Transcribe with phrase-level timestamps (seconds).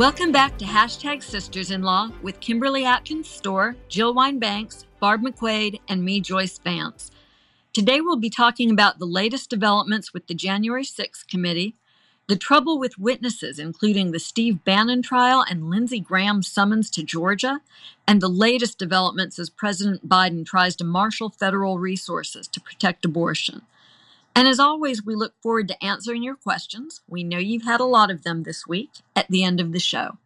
[0.00, 5.78] Welcome back to Hashtag Sisters in Law with Kimberly Atkins Stohr, Jill Wine-Banks, Barb McQuade,
[5.90, 7.10] and me, Joyce Vance.
[7.74, 11.76] Today we'll be talking about the latest developments with the January 6th committee,
[12.28, 17.60] the trouble with witnesses, including the Steve Bannon trial and Lindsey Graham's summons to Georgia,
[18.08, 23.60] and the latest developments as President Biden tries to marshal federal resources to protect abortion.
[24.34, 27.00] And as always, we look forward to answering your questions.
[27.08, 29.80] We know you've had a lot of them this week at the end of the
[29.80, 30.18] show.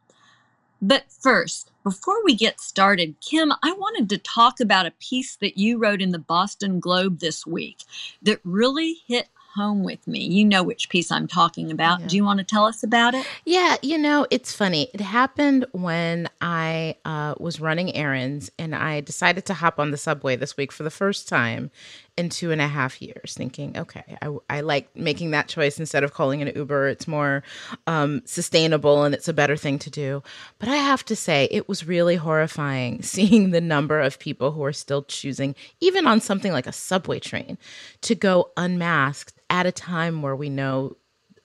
[0.80, 5.56] But first, before we get started, Kim, I wanted to talk about a piece that
[5.56, 7.78] you wrote in the Boston Globe this week
[8.22, 10.20] that really hit home with me.
[10.20, 12.00] You know which piece I'm talking about.
[12.00, 12.06] Yeah.
[12.08, 13.26] Do you want to tell us about it?
[13.44, 14.90] Yeah, you know, it's funny.
[14.92, 19.96] It happened when I uh, was running errands and I decided to hop on the
[19.96, 21.70] subway this week for the first time
[22.16, 26.04] in two and a half years, thinking, okay, I, I like making that choice instead
[26.04, 26.88] of calling an Uber.
[26.88, 27.42] It's more
[27.86, 30.22] um, sustainable and it's a better thing to do.
[30.60, 34.64] But I have to say, it was really horrifying seeing the number of people who
[34.64, 37.58] are still choosing, even on something like a subway train,
[38.02, 40.96] to go unmasked at a time where we know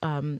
[0.01, 0.39] um,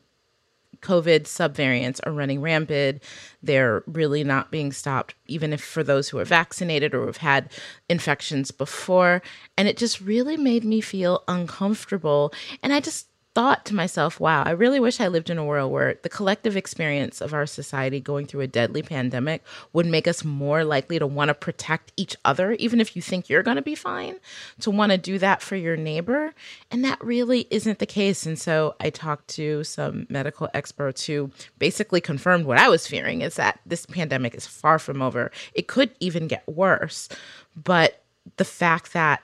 [0.82, 3.04] COVID subvariants are running rampant.
[3.44, 7.52] They're really not being stopped, even if for those who are vaccinated or have had
[7.90, 9.22] infections before.
[9.58, 12.34] And it just really made me feel uncomfortable.
[12.64, 15.72] And I just thought to myself, wow, I really wish I lived in a world
[15.72, 20.26] where the collective experience of our society going through a deadly pandemic would make us
[20.26, 23.62] more likely to want to protect each other, even if you think you're going to
[23.62, 24.20] be fine,
[24.62, 26.34] to want to do that for your neighbor.
[26.72, 28.26] And that really isn't the case.
[28.26, 33.22] And so I talked to some medical experts who basically confirmed what I was fearing
[33.22, 35.32] is that this pandemic is far from over.
[35.54, 37.10] It could even get worse.
[37.56, 38.02] But
[38.38, 39.22] the fact that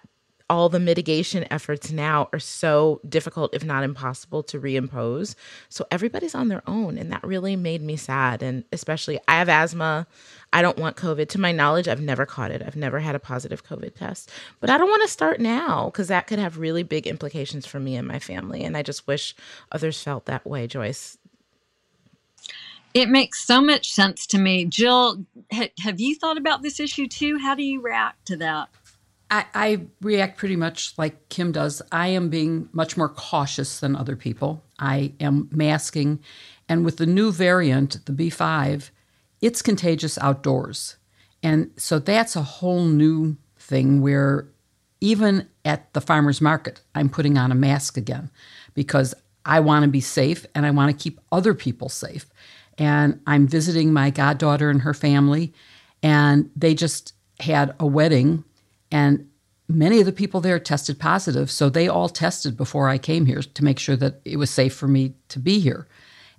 [0.50, 5.36] all the mitigation efforts now are so difficult, if not impossible, to reimpose.
[5.70, 6.98] So everybody's on their own.
[6.98, 8.44] And that really made me sad.
[8.44, 10.06] And especially, I have asthma.
[10.54, 11.30] I don't want COVID.
[11.30, 12.62] To my knowledge, I've never caught it.
[12.66, 14.32] I've never had a positive COVID test.
[14.60, 17.80] But I don't want to start now because that could have really big implications for
[17.80, 18.64] me and my family.
[18.64, 19.36] And I just wish
[19.72, 21.18] others felt that way, Joyce.
[22.94, 24.66] It makes so much sense to me.
[24.66, 27.40] Jill, ha- have you thought about this issue too?
[27.40, 28.70] How do you react to that?
[29.32, 31.82] I, I, react pretty much like Kim does.
[31.92, 34.64] I am being much more cautious than other people.
[34.80, 36.20] I am masking.
[36.70, 38.90] And with the new variant, the B5,
[39.42, 40.98] it's contagious outdoors.
[41.42, 44.48] And so that's a whole new thing where
[45.02, 48.30] even at the farmer's market, I'm putting on a mask again
[48.74, 49.14] because
[49.46, 52.26] I want to be safe and I want to keep other people safe.
[52.78, 55.54] And I'm visiting my goddaughter and her family,
[56.04, 58.44] and they just had a wedding
[58.92, 59.28] and
[59.68, 61.50] many of the people there tested positive.
[61.50, 64.76] So they all tested before I came here to make sure that it was safe
[64.76, 65.88] for me to be here.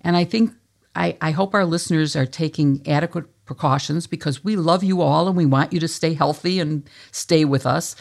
[0.01, 0.53] And I think,
[0.95, 5.37] I, I hope our listeners are taking adequate precautions because we love you all and
[5.37, 7.97] we want you to stay healthy and stay with us.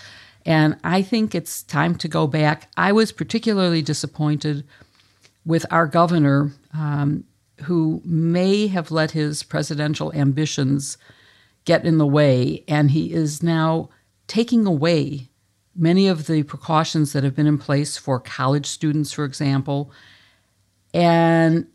[0.46, 2.70] And I think it's time to go back.
[2.78, 4.64] I was particularly disappointed
[5.46, 7.24] with our governor, um,
[7.64, 10.98] who may have let his presidential ambitions
[11.64, 13.90] get in the way, and he is now
[14.28, 15.30] taking away
[15.76, 19.92] many of the precautions that have been in place for college students, for example.
[20.94, 21.68] And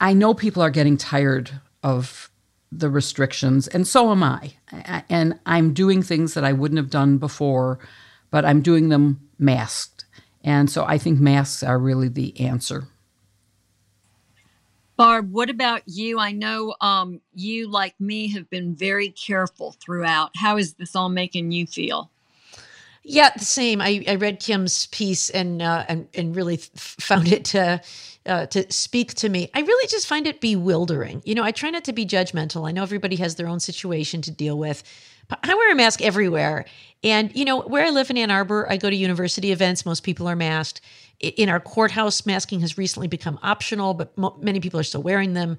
[0.00, 1.50] I know people are getting tired
[1.82, 2.30] of
[2.70, 4.54] the restrictions, and so am I.
[5.08, 7.78] And I'm doing things that I wouldn't have done before,
[8.30, 10.04] but I'm doing them masked.
[10.42, 12.88] And so I think masks are really the answer.
[14.96, 16.18] Barb, what about you?
[16.18, 20.30] I know um, you, like me, have been very careful throughout.
[20.36, 22.10] How is this all making you feel?
[23.04, 23.80] Yeah, the same.
[23.80, 27.80] I, I read Kim's piece and uh, and and really found it to
[28.26, 29.50] uh, to speak to me.
[29.54, 31.22] I really just find it bewildering.
[31.24, 32.68] You know, I try not to be judgmental.
[32.68, 34.84] I know everybody has their own situation to deal with,
[35.28, 36.64] but I wear a mask everywhere.
[37.02, 39.84] And you know, where I live in Ann Arbor, I go to university events.
[39.84, 40.80] Most people are masked
[41.22, 45.34] in our courthouse, masking has recently become optional, but mo- many people are still wearing
[45.34, 45.56] them.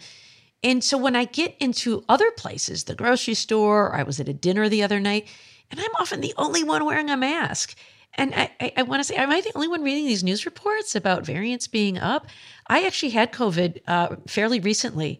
[0.61, 4.33] And so when I get into other places, the grocery store, I was at a
[4.33, 5.27] dinner the other night,
[5.71, 7.75] and I'm often the only one wearing a mask.
[8.15, 10.45] And I, I, I want to say, am I the only one reading these news
[10.45, 12.27] reports about variants being up?
[12.67, 15.19] I actually had COVID uh, fairly recently,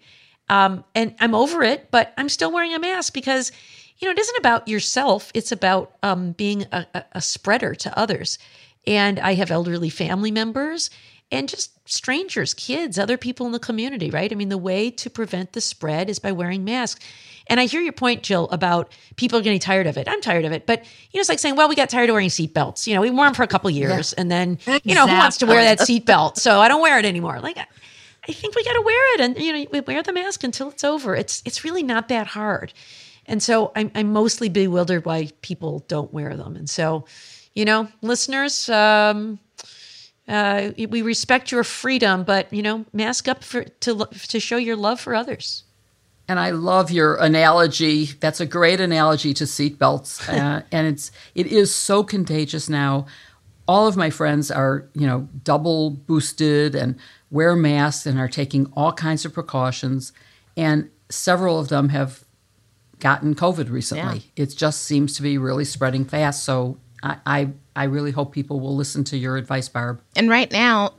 [0.49, 3.51] um, and I'm over it, but I'm still wearing a mask because,
[3.97, 5.31] you know, it isn't about yourself.
[5.33, 8.37] It's about um, being a, a, a spreader to others.
[8.85, 10.89] And I have elderly family members
[11.31, 14.31] and just strangers, kids, other people in the community, right?
[14.31, 17.03] I mean, the way to prevent the spread is by wearing masks.
[17.47, 20.07] And I hear your point, Jill, about people getting tired of it.
[20.07, 20.65] I'm tired of it.
[20.65, 22.87] But, you know, it's like saying, well, we got tired of wearing seatbelts.
[22.87, 24.21] You know, we wore them for a couple years yeah.
[24.21, 24.91] and then, exactly.
[24.91, 26.37] you know, who wants to wear that seatbelt?
[26.37, 27.39] So I don't wear it anymore.
[27.39, 27.57] Like,
[28.27, 30.69] I think we got to wear it, and you know, we wear the mask until
[30.69, 31.15] it's over.
[31.15, 32.73] It's it's really not that hard,
[33.25, 37.05] and so I'm I'm mostly bewildered why people don't wear them, and so,
[37.55, 39.39] you know, listeners, um,
[40.27, 44.75] uh, we respect your freedom, but you know, mask up for to to show your
[44.75, 45.63] love for others.
[46.27, 48.05] And I love your analogy.
[48.05, 53.05] That's a great analogy to seatbelts, uh, and it's it is so contagious now.
[53.67, 56.97] All of my friends are you know double boosted and
[57.29, 60.13] wear masks and are taking all kinds of precautions,
[60.55, 62.23] and several of them have
[62.99, 64.31] gotten COVID recently.
[64.35, 64.43] Yeah.
[64.43, 66.43] It just seems to be really spreading fast.
[66.43, 70.01] So I, I really hope people will listen to your advice, Barb.
[70.15, 70.93] And right now,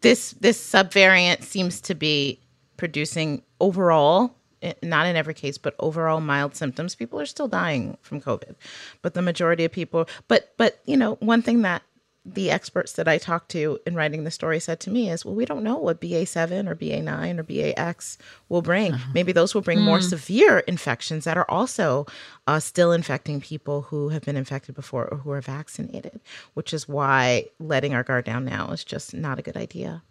[0.00, 2.40] this this subvariant seems to be
[2.76, 6.94] producing overall eh, not in every case, but overall mild symptoms.
[6.94, 8.54] People are still dying from COVID,
[9.02, 10.08] but the majority of people.
[10.28, 11.82] But but you know, one thing that
[12.26, 15.34] the experts that I talked to in writing the story said to me is, well,
[15.34, 18.18] we don't know what BA7 or BA9 or BAX
[18.48, 18.94] will bring.
[18.94, 19.10] Uh-huh.
[19.14, 19.84] Maybe those will bring mm.
[19.84, 22.06] more severe infections that are also
[22.48, 26.20] uh, still infecting people who have been infected before or who are vaccinated,
[26.54, 30.02] which is why letting our guard down now is just not a good idea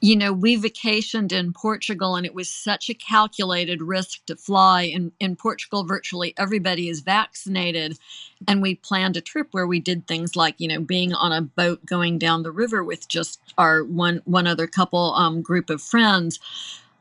[0.00, 4.82] you know, we vacationed in Portugal and it was such a calculated risk to fly.
[4.82, 7.98] In, in Portugal, virtually everybody is vaccinated.
[8.46, 11.42] And we planned a trip where we did things like, you know, being on a
[11.42, 15.82] boat going down the river with just our one one other couple um, group of
[15.82, 16.38] friends.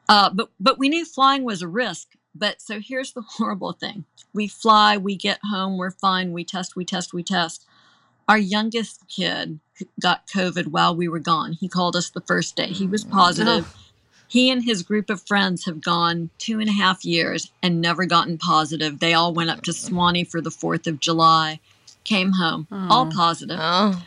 [0.09, 2.09] Uh, but but we knew flying was a risk.
[2.35, 6.75] But so here's the horrible thing: we fly, we get home, we're fine, we test,
[6.75, 7.65] we test, we test.
[8.27, 9.59] Our youngest kid
[9.99, 11.53] got COVID while we were gone.
[11.53, 12.67] He called us the first day.
[12.67, 13.75] He was positive.
[14.27, 18.05] He and his group of friends have gone two and a half years and never
[18.05, 18.99] gotten positive.
[18.99, 21.59] They all went up to Sewanee for the 4th of July,
[22.03, 22.87] came home, oh.
[22.89, 23.59] all positive.
[23.59, 24.03] Oh.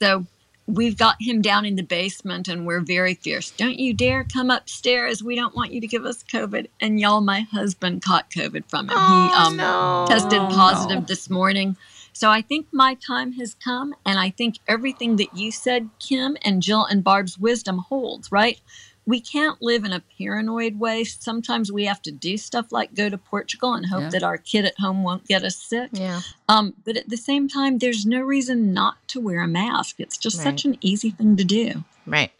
[0.00, 0.24] So
[0.66, 3.50] we've got him down in the basement and we're very fierce.
[3.50, 5.22] Don't you dare come upstairs.
[5.22, 6.68] We don't want you to give us COVID.
[6.80, 8.96] And y'all, my husband caught COVID from him.
[8.96, 10.06] Oh, he um, no.
[10.08, 11.06] tested positive no.
[11.06, 11.76] this morning.
[12.14, 16.36] So I think my time has come, and I think everything that you said, Kim
[16.42, 18.60] and Jill and Barb's wisdom holds, right?
[19.04, 21.04] We can't live in a paranoid way.
[21.04, 24.08] Sometimes we have to do stuff like go to Portugal and hope yeah.
[24.10, 25.90] that our kid at home won't get us sick.
[25.92, 26.20] Yeah.
[26.48, 29.96] Um, but at the same time, there's no reason not to wear a mask.
[29.98, 30.44] It's just right.
[30.44, 31.84] such an easy thing to do.
[32.06, 32.30] Right.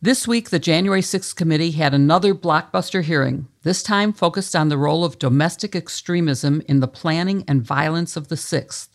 [0.00, 4.78] This week, the January 6th committee had another blockbuster hearing, this time focused on the
[4.78, 8.90] role of domestic extremism in the planning and violence of the 6th.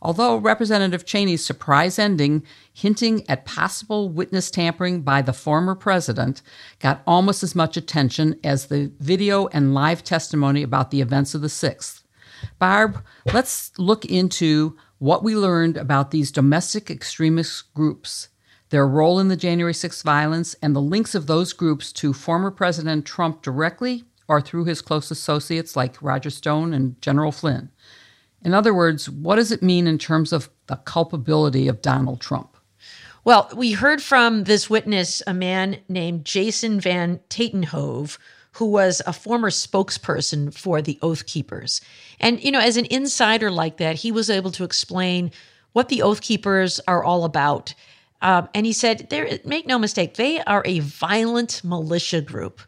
[0.00, 6.42] Although Representative Cheney's surprise ending, hinting at possible witness tampering by the former president,
[6.78, 11.40] got almost as much attention as the video and live testimony about the events of
[11.40, 12.02] the 6th.
[12.60, 18.28] Barb, let's look into what we learned about these domestic extremist groups
[18.70, 22.50] their role in the January 6th violence, and the links of those groups to former
[22.50, 27.70] President Trump directly or through his close associates like Roger Stone and General Flynn.
[28.42, 32.56] In other words, what does it mean in terms of the culpability of Donald Trump?
[33.24, 38.18] Well, we heard from this witness, a man named Jason Van Tatenhove,
[38.52, 41.80] who was a former spokesperson for the Oath Keepers.
[42.20, 45.30] And, you know, as an insider like that, he was able to explain
[45.72, 47.74] what the Oath Keepers are all about
[48.26, 52.60] um, and he said, "There, make no mistake, they are a violent militia group.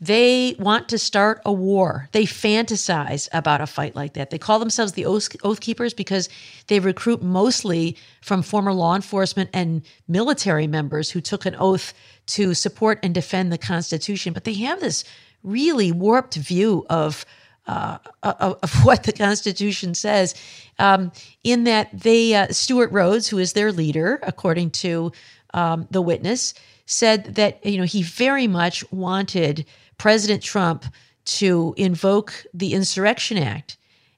[0.00, 2.08] They want to start a war.
[2.12, 4.30] They fantasize about a fight like that.
[4.30, 6.28] They call themselves the Oath, Oath Keepers because
[6.66, 11.94] they recruit mostly from former law enforcement and military members who took an oath
[12.26, 14.34] to support and defend the Constitution.
[14.34, 15.04] But they have this
[15.42, 17.24] really warped view of
[17.66, 20.34] uh, of, what the Constitution says,
[20.78, 21.12] um,
[21.44, 25.12] in that they, uh, Stewart Rhodes, who is their leader, according to
[25.54, 26.54] um, the witness,
[26.86, 29.66] said that you know he very much wanted
[29.98, 30.84] President Trump
[31.24, 33.76] to invoke the Insurrection Act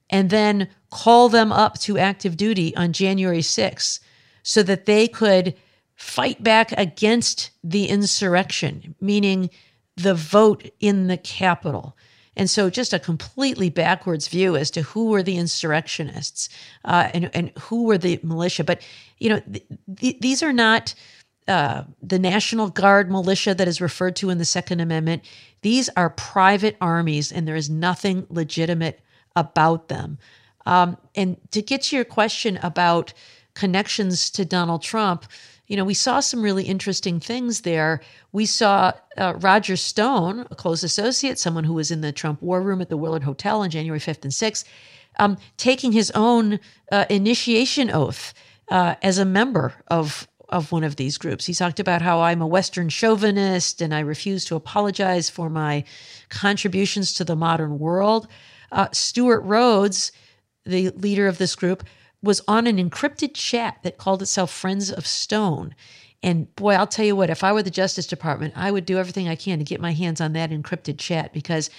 [0.09, 3.99] and then call them up to active duty on January 6th
[4.43, 5.55] so that they could
[5.95, 9.49] fight back against the insurrection, meaning
[9.97, 11.95] the vote in the Capitol.
[12.39, 16.47] And so, just a completely backwards view as to who were the insurrectionists
[16.85, 18.63] uh, and, and who were the militia.
[18.63, 18.81] But,
[19.17, 19.65] you know, th-
[19.97, 20.95] th- these are not
[21.49, 25.23] uh, the National Guard militia that is referred to in the Second Amendment.
[25.63, 29.01] These are private armies, and there is nothing legitimate
[29.35, 30.17] about them.
[30.65, 33.11] Um, and to get to your question about
[33.53, 35.25] connections to Donald Trump,
[35.69, 38.01] you know, we saw some really interesting things there.
[38.31, 42.61] We saw uh, Roger Stone, a close associate, someone who was in the Trump war
[42.61, 44.65] room at the Willard Hotel on January 5th and 6th,
[45.19, 46.59] um, taking his own
[46.91, 48.33] uh, initiation oath
[48.69, 51.45] uh, as a member of of one of these groups.
[51.45, 55.83] He talked about how I'm a Western chauvinist and I refuse to apologize for my
[56.29, 58.27] contributions to the modern world.
[58.71, 60.11] Uh, Stewart Rhodes,
[60.65, 61.83] the leader of this group,
[62.21, 65.75] was on an encrypted chat that called itself Friends of Stone.
[66.21, 68.97] And boy, I'll tell you what, if I were the Justice Department, I would do
[68.97, 71.69] everything I can to get my hands on that encrypted chat because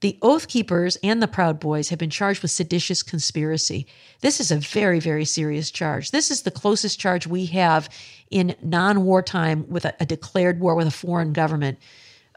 [0.00, 3.86] the Oath Keepers and the Proud Boys have been charged with seditious conspiracy.
[4.20, 6.10] This is a very, very serious charge.
[6.10, 7.88] This is the closest charge we have
[8.30, 11.78] in non wartime with a, a, declared war with a foreign government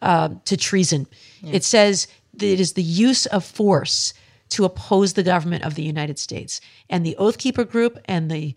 [0.01, 1.07] uh, to treason.
[1.43, 4.13] It says that it is the use of force
[4.49, 6.61] to oppose the government of the United States.
[6.89, 8.55] And the Oath Keeper group and the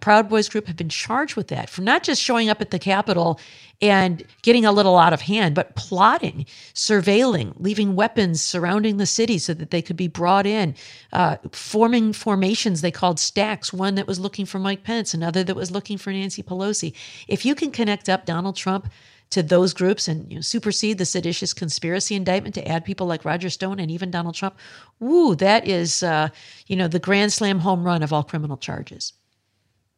[0.00, 2.78] Proud Boys group have been charged with that for not just showing up at the
[2.78, 3.40] Capitol
[3.80, 9.38] and getting a little out of hand, but plotting, surveilling, leaving weapons surrounding the city
[9.38, 10.76] so that they could be brought in,
[11.12, 15.56] uh, forming formations they called stacks, one that was looking for Mike Pence, another that
[15.56, 16.94] was looking for Nancy Pelosi.
[17.26, 18.88] If you can connect up Donald Trump
[19.32, 23.24] to those groups and you know, supersede the seditious conspiracy indictment to add people like
[23.24, 24.56] Roger Stone and even Donald Trump.
[25.00, 26.28] Woo, that is, uh,
[26.66, 29.14] you know, the grand slam home run of all criminal charges.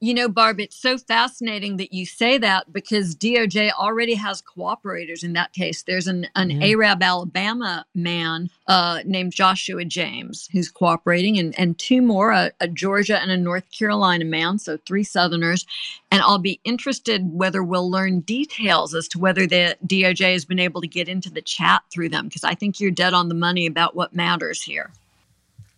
[0.05, 5.25] You know, Barb, it's so fascinating that you say that because DOJ already has cooperators
[5.25, 5.83] in that case.
[5.83, 6.63] There's an, an mm-hmm.
[6.63, 12.69] Arab, Alabama man uh, named Joshua James who's cooperating, and, and two more a, a
[12.69, 15.65] Georgia and a North Carolina man, so three Southerners.
[16.11, 20.59] And I'll be interested whether we'll learn details as to whether the DOJ has been
[20.59, 23.35] able to get into the chat through them, because I think you're dead on the
[23.35, 24.91] money about what matters here.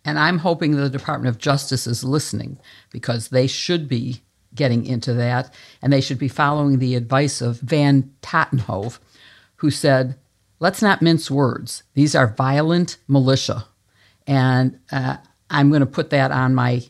[0.07, 2.59] And I'm hoping the Department of Justice is listening
[2.91, 4.21] because they should be
[4.55, 5.53] getting into that.
[5.81, 8.99] And they should be following the advice of Van Tatenhove,
[9.57, 10.15] who said,
[10.61, 11.83] let's not mince words.
[11.93, 13.65] These are violent militia.
[14.25, 15.17] And uh,
[15.49, 16.83] I'm going to put that on my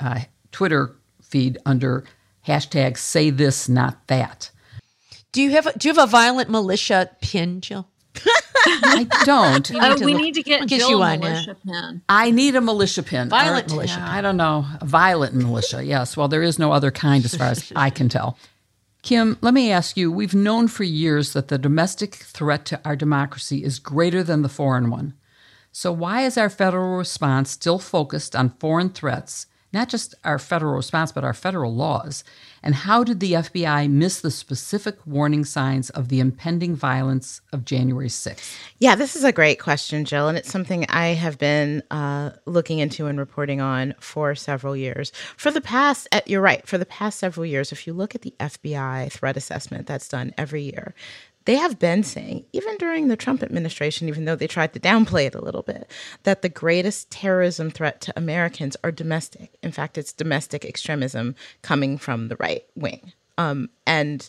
[0.00, 2.04] uh, Twitter feed under
[2.48, 4.50] hashtag say this, not that.
[5.30, 7.88] Do you have do you have a violent militia pin, Jill?
[8.66, 9.70] I don't.
[9.74, 12.02] oh, we look, need to get Jill you a militia pin.
[12.08, 13.28] I need a militia pin.
[13.28, 13.96] Violent or, militia.
[13.98, 14.66] Yeah, I don't know.
[14.80, 15.84] A violent militia.
[15.84, 16.16] Yes.
[16.16, 18.36] Well, there is no other kind, as far as I can tell.
[19.02, 20.12] Kim, let me ask you.
[20.12, 24.48] We've known for years that the domestic threat to our democracy is greater than the
[24.48, 25.14] foreign one.
[25.72, 30.74] So why is our federal response still focused on foreign threats not just our federal
[30.74, 32.24] response, but our federal laws?
[32.62, 37.64] And how did the FBI miss the specific warning signs of the impending violence of
[37.64, 38.56] January 6th?
[38.78, 40.28] Yeah, this is a great question, Jill.
[40.28, 45.12] And it's something I have been uh, looking into and reporting on for several years.
[45.36, 48.22] For the past, uh, you're right, for the past several years, if you look at
[48.22, 50.94] the FBI threat assessment that's done every year,
[51.44, 55.26] they have been saying, even during the Trump administration, even though they tried to downplay
[55.26, 55.90] it a little bit,
[56.22, 59.56] that the greatest terrorism threat to Americans are domestic.
[59.62, 63.12] In fact, it's domestic extremism coming from the right wing.
[63.38, 64.28] Um, and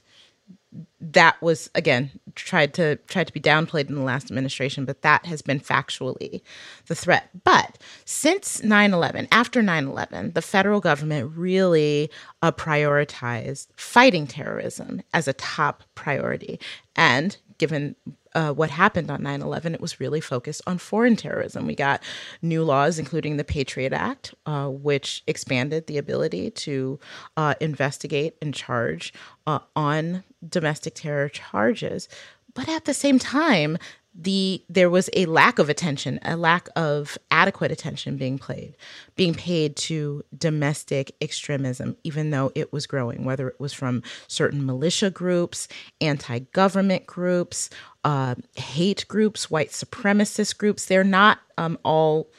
[1.00, 5.26] that was again tried to tried to be downplayed in the last administration but that
[5.26, 6.42] has been factually
[6.88, 7.30] the threat.
[7.44, 12.10] But since 9-11 after 9-11 the federal government really
[12.42, 16.60] uh, prioritized fighting terrorism as a top priority.
[16.96, 17.96] And given
[18.36, 21.68] uh, what happened on 9 11, it was really focused on foreign terrorism.
[21.68, 22.02] We got
[22.42, 27.00] new laws, including the Patriot Act, uh, which expanded the ability to
[27.38, 29.14] uh, investigate and charge
[29.48, 32.10] uh, on domestic terror charges.
[32.54, 33.78] But at the same time,
[34.16, 38.76] the there was a lack of attention, a lack of adequate attention being played,
[39.16, 44.66] being paid to domestic extremism, even though it was growing, whether it was from certain
[44.66, 45.68] militia groups,
[46.00, 47.70] anti-government groups,
[48.04, 50.86] uh, hate groups, white supremacist groups.
[50.86, 52.30] They're not um, all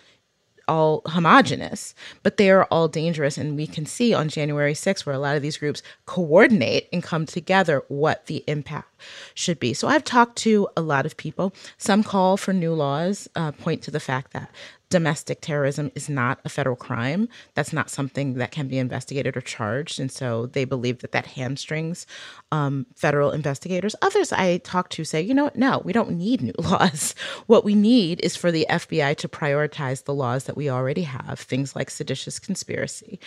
[0.68, 3.38] all homogenous, but they are all dangerous.
[3.38, 7.02] And we can see on January 6th, where a lot of these groups coordinate and
[7.02, 8.88] come together, what the impact
[9.34, 9.74] should be.
[9.74, 11.54] So I've talked to a lot of people.
[11.78, 14.50] Some call for new laws, uh, point to the fact that
[14.94, 17.28] domestic terrorism is not a federal crime.
[17.54, 19.98] That's not something that can be investigated or charged.
[19.98, 22.06] And so they believe that that hamstrings
[22.52, 23.96] um, federal investigators.
[24.02, 27.16] Others I talk to say, you know, no, we don't need new laws.
[27.48, 31.40] What we need is for the FBI to prioritize the laws that we already have,
[31.40, 33.18] things like seditious conspiracy,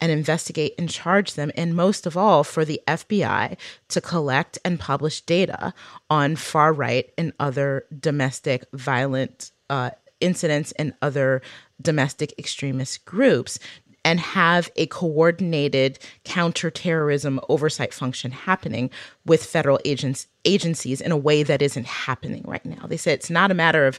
[0.00, 1.50] and investigate and charge them.
[1.56, 3.56] And most of all, for the FBI
[3.88, 5.74] to collect and publish data
[6.08, 11.42] on far right and other domestic violent uh, incidents and other
[11.80, 13.58] domestic extremist groups
[14.06, 18.88] and have a coordinated counterterrorism oversight function happening
[19.24, 22.86] with federal agents agencies in a way that isn't happening right now.
[22.86, 23.98] They say it's not a matter of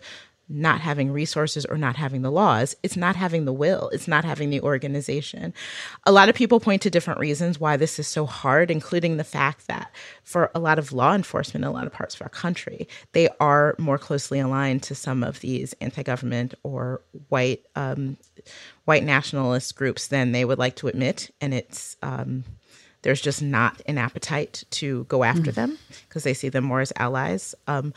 [0.50, 2.76] not having resources or not having the laws.
[2.82, 3.90] It's not having the will.
[3.90, 5.54] It's not having the organization.
[6.06, 9.24] A lot of people point to different reasons why this is so hard, including the
[9.24, 9.92] fact that
[10.24, 13.28] for a lot of law enforcement in a lot of parts of our country, they
[13.40, 18.18] are more closely aligned to some of these anti-government or white um,
[18.86, 22.46] white nationalist groups than they would like to admit, and it's um,
[23.04, 25.56] there's just not an appetite to go after mm.
[25.56, 25.78] them
[26.08, 27.54] because they see them more as allies.
[27.68, 27.94] Um,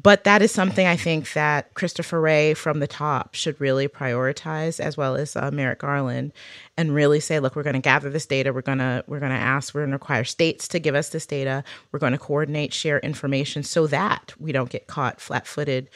[0.00, 4.80] but that is something I think that Christopher Wray from the top should really prioritize,
[4.80, 6.32] as well as uh, Merrick Garland,
[6.76, 8.52] and really say, look, we're going to gather this data.
[8.52, 9.74] We're going to we're going to ask.
[9.74, 11.62] We're going to require states to give us this data.
[11.92, 15.90] We're going to coordinate, share information so that we don't get caught flat-footed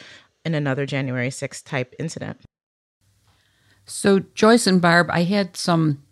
[0.45, 2.41] in another January 6th type incident.
[3.85, 6.03] So, Joyce and Barb, I had some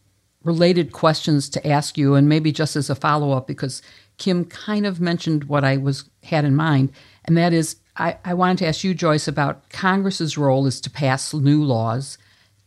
[0.42, 3.82] related questions to ask you, and maybe just as a follow up, because
[4.18, 6.92] Kim kind of mentioned what I was had in mind,
[7.24, 10.90] and that is I, I wanted to ask you, Joyce, about Congress's role is to
[10.90, 12.16] pass new laws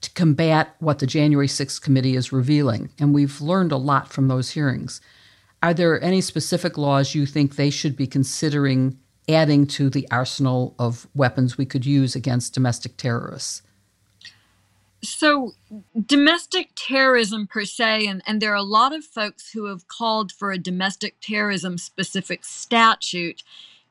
[0.01, 4.27] to combat what the January 6th committee is revealing, and we've learned a lot from
[4.27, 5.01] those hearings.
[5.63, 8.97] Are there any specific laws you think they should be considering
[9.29, 13.61] adding to the arsenal of weapons we could use against domestic terrorists?
[15.03, 15.51] So,
[16.05, 20.31] domestic terrorism per se, and, and there are a lot of folks who have called
[20.31, 23.43] for a domestic terrorism specific statute.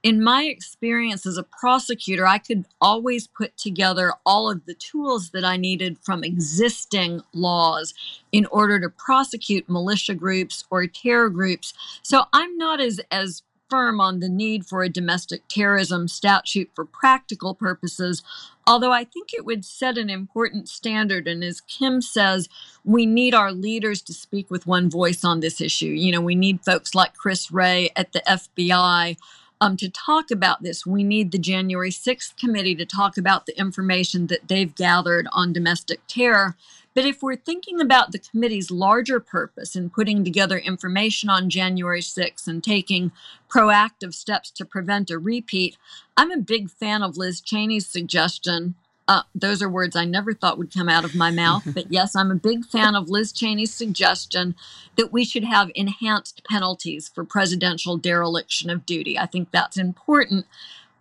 [0.02, 5.30] In my experience as a prosecutor, I could always put together all of the tools
[5.30, 7.92] that I needed from existing laws
[8.32, 11.74] in order to prosecute militia groups or terror groups.
[12.02, 13.42] So I'm not as, as
[13.72, 18.22] firm on the need for a domestic terrorism statute for practical purposes,
[18.66, 21.26] although I think it would set an important standard.
[21.26, 22.50] And as Kim says,
[22.84, 25.86] we need our leaders to speak with one voice on this issue.
[25.86, 29.16] You know, we need folks like Chris Wray at the FBI.
[29.62, 33.58] Um, to talk about this, we need the January 6th committee to talk about the
[33.58, 36.56] information that they've gathered on domestic terror
[36.94, 42.00] but if we're thinking about the committee's larger purpose in putting together information on January
[42.00, 43.12] 6th and taking
[43.48, 45.76] proactive steps to prevent a repeat,
[46.16, 48.74] I'm a big fan of Liz Cheney's suggestion.
[49.08, 51.66] Uh, those are words I never thought would come out of my mouth.
[51.74, 54.54] But yes, I'm a big fan of Liz Cheney's suggestion
[54.96, 59.18] that we should have enhanced penalties for presidential dereliction of duty.
[59.18, 60.46] I think that's important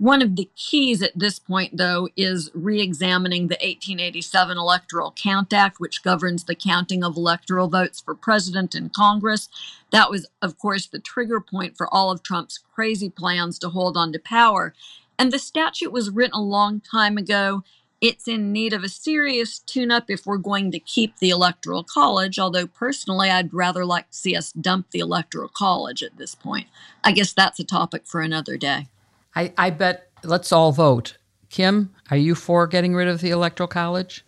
[0.01, 5.53] one of the keys at this point, though, is re examining the 1887 Electoral Count
[5.53, 9.47] Act, which governs the counting of electoral votes for president and Congress.
[9.91, 13.95] That was, of course, the trigger point for all of Trump's crazy plans to hold
[13.95, 14.73] on to power.
[15.19, 17.63] And the statute was written a long time ago.
[18.01, 21.83] It's in need of a serious tune up if we're going to keep the Electoral
[21.83, 26.33] College, although personally, I'd rather like to see us dump the Electoral College at this
[26.33, 26.65] point.
[27.03, 28.87] I guess that's a topic for another day.
[29.35, 31.17] I, I bet let's all vote.
[31.49, 34.23] Kim, are you for getting rid of the Electoral College?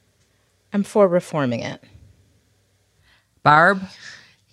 [0.74, 1.84] I'm for reforming it.
[3.44, 3.82] Barb?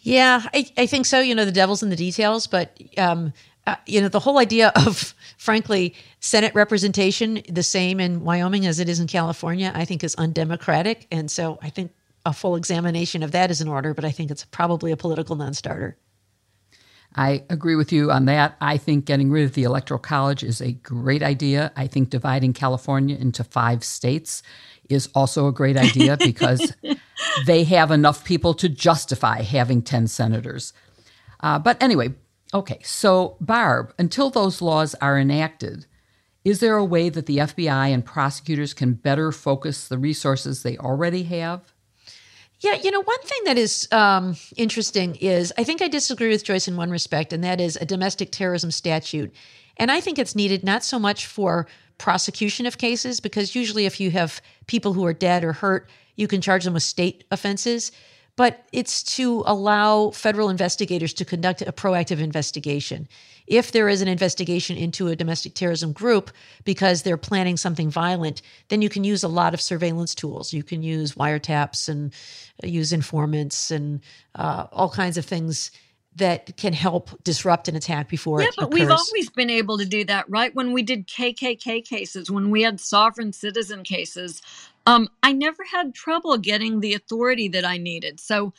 [0.02, 1.20] Yeah, I, I think so.
[1.20, 3.32] You know, the devil's in the details, but, um,
[3.66, 8.78] uh, you know, the whole idea of, frankly, Senate representation the same in Wyoming as
[8.78, 11.06] it is in California, I think is undemocratic.
[11.10, 11.92] And so I think
[12.26, 15.36] a full examination of that is in order, but I think it's probably a political
[15.36, 15.96] non starter.
[17.16, 18.57] I agree with you on that.
[18.61, 21.73] I think getting rid of the Electoral College is a great idea.
[21.77, 24.42] I think dividing California into five states
[24.88, 26.73] is also a great idea because
[27.46, 30.73] they have enough people to justify having 10 senators.
[31.40, 32.14] Uh, but anyway,
[32.55, 35.87] okay, so Barb, until those laws are enacted,
[36.44, 40.79] is there a way that the FBI and prosecutors can better focus the resources they
[40.79, 41.73] already have?
[42.61, 46.44] Yeah, you know, one thing that is um, interesting is I think I disagree with
[46.44, 49.35] Joyce in one respect, and that is a domestic terrorism statute.
[49.79, 53.99] And I think it's needed not so much for prosecution of cases, because usually if
[53.99, 57.92] you have people who are dead or hurt, you can charge them with state offenses
[58.40, 63.07] but it's to allow federal investigators to conduct a proactive investigation.
[63.46, 66.31] If there is an investigation into a domestic terrorism group
[66.64, 70.55] because they're planning something violent, then you can use a lot of surveillance tools.
[70.55, 72.14] You can use wiretaps and
[72.62, 74.00] use informants and
[74.37, 75.70] uh, all kinds of things
[76.16, 79.85] that can help disrupt an attack before yeah, it but we've always been able to
[79.85, 80.55] do that, right?
[80.55, 84.40] When we did KKK cases, when we had sovereign citizen cases,
[84.87, 88.21] um, I never had trouble getting the authority that I needed.
[88.21, 88.53] So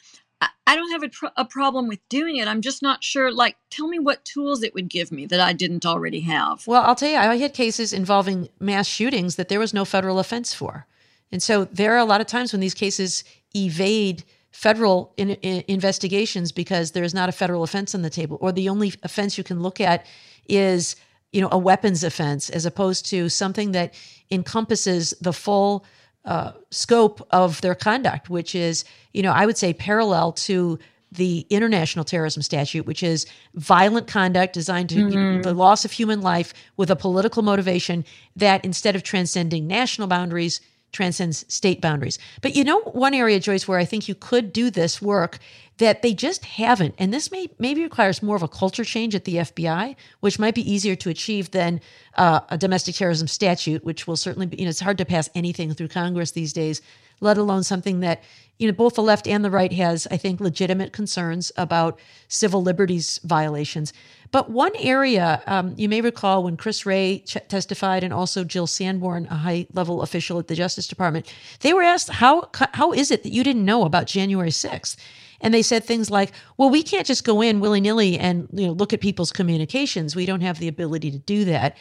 [0.68, 2.48] I, don't have a, tr- a problem with doing it.
[2.48, 3.32] I'm just not sure.
[3.32, 6.66] Like, tell me what tools it would give me that I didn't already have.
[6.66, 10.20] Well, I'll tell you, I had cases involving mass shootings that there was no federal
[10.20, 10.88] offense for.
[11.32, 13.24] And so there are a lot of times when these cases
[13.56, 18.38] evade federal in, in investigations because there is not a federal offense on the table,
[18.42, 20.06] or the only offense you can look at
[20.48, 20.96] is
[21.32, 23.94] you know a weapons offense as opposed to something that
[24.30, 25.86] encompasses the full
[26.26, 30.80] uh, scope of their conduct, which is you know I would say parallel to
[31.12, 35.42] the international terrorism statute, which is violent conduct designed to mm-hmm.
[35.42, 38.06] the loss of human life with a political motivation
[38.36, 42.19] that instead of transcending national boundaries transcends state boundaries.
[42.41, 45.39] But you know, one area, Joyce, where I think you could do this work
[45.77, 49.25] that they just haven't, and this may maybe requires more of a culture change at
[49.25, 51.82] the FBI, which might be easier to achieve than
[52.17, 54.58] uh, a domestic terrorism statute, which will certainly be.
[54.58, 56.82] You know, it's hard to pass anything through Congress these days,
[57.19, 58.21] let alone something that
[58.60, 62.62] you know both the left and the right has, I think, legitimate concerns about civil
[62.62, 63.91] liberties violations.
[64.32, 68.67] But one area um, you may recall when Chris Wray ch- testified, and also Jill
[68.67, 73.12] Sanborn, a high level official at the Justice Department, they were asked how how is
[73.12, 74.98] it that you didn't know about January sixth?
[75.41, 78.67] And they said things like, "Well, we can't just go in willy nilly and you
[78.67, 80.15] know look at people's communications.
[80.15, 81.76] We don't have the ability to do that."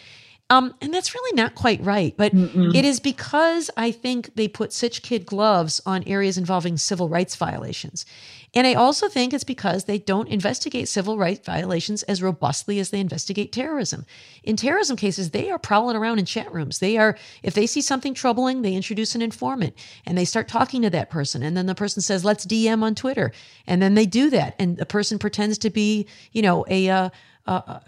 [0.51, 2.15] Um, and that's really not quite right.
[2.17, 2.75] But Mm-mm.
[2.75, 7.37] it is because I think they put such kid gloves on areas involving civil rights
[7.37, 8.05] violations.
[8.53, 12.91] And I also think it's because they don't investigate civil rights violations as robustly as
[12.91, 14.05] they investigate terrorism.
[14.43, 16.81] In terrorism cases, they are prowling around in chat rooms.
[16.81, 20.83] They are, if they see something troubling, they introduce an informant and they start talking
[20.83, 21.45] to that person.
[21.45, 23.31] And then the person says, let's DM on Twitter.
[23.69, 24.57] And then they do that.
[24.59, 27.11] And the person pretends to be, you know, a, uh,
[27.47, 27.81] uh,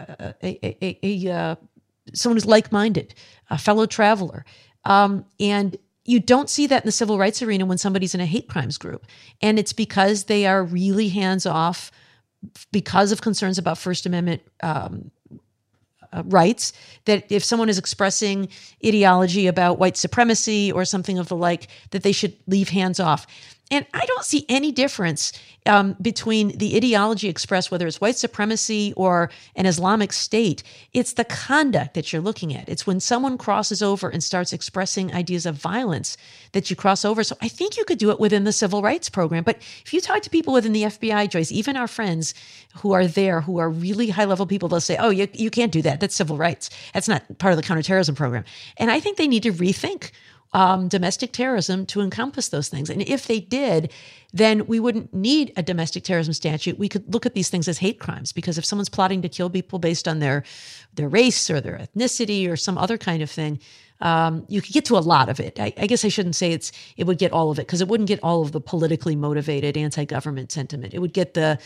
[0.43, 1.57] a, a, a, a, uh,
[2.15, 3.15] someone who's like-minded,
[3.51, 4.45] a fellow traveler.
[4.85, 8.27] Um, and you don't see that in the civil rights arena when somebody's in a
[8.27, 9.07] hate crimes group.
[9.41, 11.93] And it's because they are really hands off
[12.73, 15.13] because of concerns about First Amendment um,
[16.13, 16.73] uh, rights.
[17.05, 18.49] That if someone is expressing
[18.85, 23.27] ideology about white supremacy or something of the like, that they should leave hands off.
[23.73, 25.33] And I don't see any difference
[25.65, 30.63] um, between the ideology expressed, whether it's white supremacy or an Islamic state.
[30.93, 32.69] It's the conduct that you're looking at.
[32.69, 36.19] It's when someone crosses over and starts expressing ideas of violence
[36.53, 37.25] that you cross over.
[37.25, 39.43] So I think you could do it within the civil rights program.
[39.43, 39.57] But
[39.87, 42.35] if you talk to people within the FBI, Joyce, even our friends
[42.77, 45.73] who are there, who are really high level people, they'll say, oh, you, you can't
[45.73, 45.99] do that.
[45.99, 46.69] That's civil rights.
[46.93, 48.45] That's not part of the counterterrorism program.
[48.77, 50.11] And I think they need to rethink
[50.53, 52.91] um, domestic terrorism to encompass those things.
[52.91, 53.91] And if they did,
[54.33, 56.79] then we wouldn't need a domestic terrorism statute.
[56.79, 59.49] We could look at these things as hate crimes because if someone's plotting to kill
[59.49, 60.45] people based on their
[60.95, 63.61] their race or their ethnicity or some other kind of thing,
[64.01, 65.59] um, you could get to a lot of it.
[65.59, 67.89] I, I, guess I shouldn't say it's it would get all of it because it
[67.89, 70.93] wouldn't get all of the politically motivated anti-government sentiment.
[70.93, 71.59] It would get the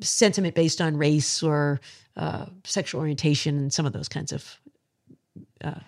[0.00, 1.80] sentiment based on race or
[2.16, 4.60] uh, sexual orientation and some of those kinds of
[5.64, 5.80] uh,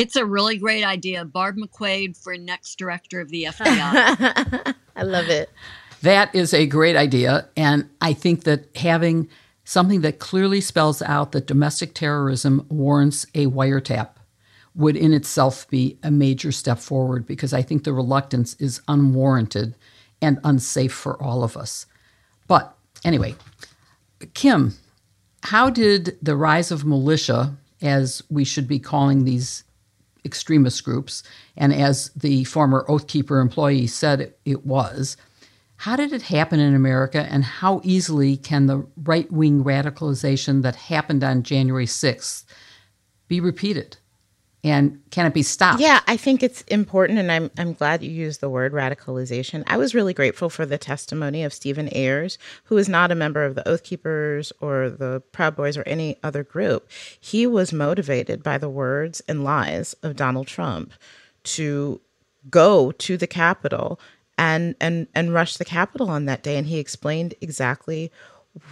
[0.00, 1.26] it's a really great idea.
[1.26, 4.74] Barb McQuade for next director of the FBI.
[4.96, 5.50] I love it.
[6.00, 7.48] That is a great idea.
[7.54, 9.28] And I think that having
[9.64, 14.12] something that clearly spells out that domestic terrorism warrants a wiretap
[14.74, 19.74] would in itself be a major step forward because I think the reluctance is unwarranted
[20.22, 21.84] and unsafe for all of us.
[22.48, 23.34] But anyway,
[24.32, 24.74] Kim,
[25.42, 29.64] how did the rise of militia, as we should be calling these
[30.24, 31.22] extremist groups,
[31.56, 35.16] and as the former Oath Keeper employee said it, it was.
[35.76, 40.76] How did it happen in America, and how easily can the right wing radicalization that
[40.76, 42.44] happened on January 6th
[43.28, 43.96] be repeated?
[44.62, 45.80] And can it be stopped?
[45.80, 49.64] Yeah, I think it's important, and I'm I'm glad you used the word radicalization.
[49.66, 53.42] I was really grateful for the testimony of Stephen Ayres, who is not a member
[53.44, 56.90] of the Oath Keepers or the Proud Boys or any other group.
[57.18, 60.92] He was motivated by the words and lies of Donald Trump
[61.44, 62.00] to
[62.50, 63.98] go to the Capitol
[64.36, 68.12] and and and rush the Capitol on that day, and he explained exactly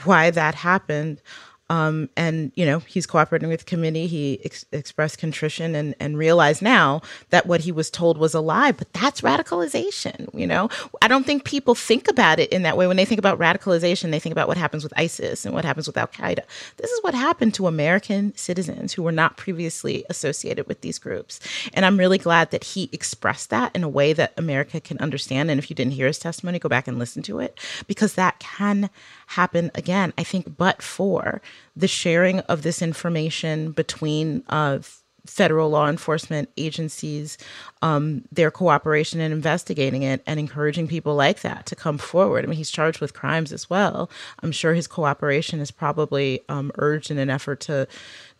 [0.05, 1.22] why that happened
[1.70, 4.07] um, and you know he's cooperating with the committee.
[4.07, 8.40] He ex- expressed contrition and and realized now that what he was told was a
[8.40, 8.72] lie.
[8.72, 10.33] But that's radicalization.
[10.33, 10.68] You know,
[11.02, 12.87] I don't think people think about it in that way.
[12.87, 15.87] When they think about radicalization, they think about what happens with ISIS and what happens
[15.87, 16.42] with Al Qaeda.
[16.76, 21.40] This is what happened to American citizens who were not previously associated with these groups.
[21.74, 25.50] And I'm really glad that he expressed that in a way that America can understand.
[25.50, 28.38] And if you didn't hear his testimony, go back and listen to it because that
[28.38, 28.90] can
[29.29, 30.12] happen again.
[30.19, 31.41] I think, but for
[31.77, 34.79] the sharing of this information between uh,
[35.27, 37.37] federal law enforcement agencies,
[37.83, 42.45] um, their cooperation in investigating it and encouraging people like that to come forward.
[42.45, 44.11] I mean, he's charged with crimes as well.
[44.43, 47.87] I'm sure his cooperation is probably um, urged in an effort to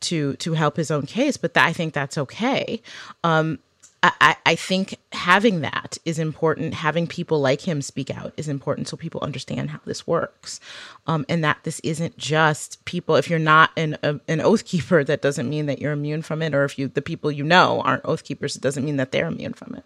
[0.01, 2.81] to to help his own case, but th- I think that's okay.
[3.23, 3.59] Um,
[4.03, 6.75] I, I think having that is important.
[6.75, 10.61] Having people like him speak out is important so people understand how this works.
[11.07, 13.17] Um, and that this isn't just people.
[13.17, 16.43] If you're not an, a, an oath keeper, that doesn't mean that you're immune from
[16.43, 16.55] it.
[16.55, 19.27] Or if you the people you know aren't oath keepers, it doesn't mean that they're
[19.27, 19.85] immune from it.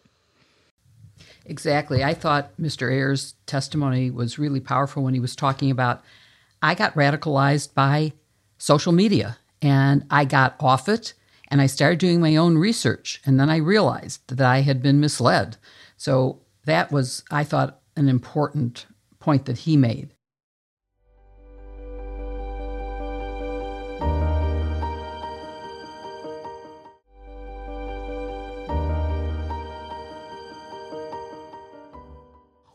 [1.47, 2.05] Exactly.
[2.05, 2.93] I thought Mr.
[2.93, 6.03] Ayres' testimony was really powerful when he was talking about
[6.63, 8.13] I got radicalized by
[8.59, 11.15] social media and I got off it
[11.53, 13.21] and I started doing my own research.
[13.27, 15.59] And then I realized that I had been misled.
[15.99, 18.87] So that was, I thought, an important
[19.21, 20.12] point that he made.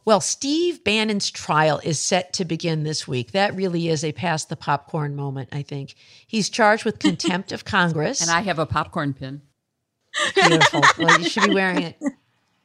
[0.07, 3.33] Well, Steve Bannon's trial is set to begin this week.
[3.33, 5.95] That really is a pass the popcorn moment, I think.
[6.25, 8.21] He's charged with contempt of Congress.
[8.21, 9.41] And I have a popcorn pin.
[10.33, 10.81] Beautiful.
[10.97, 12.01] well, you should be wearing it.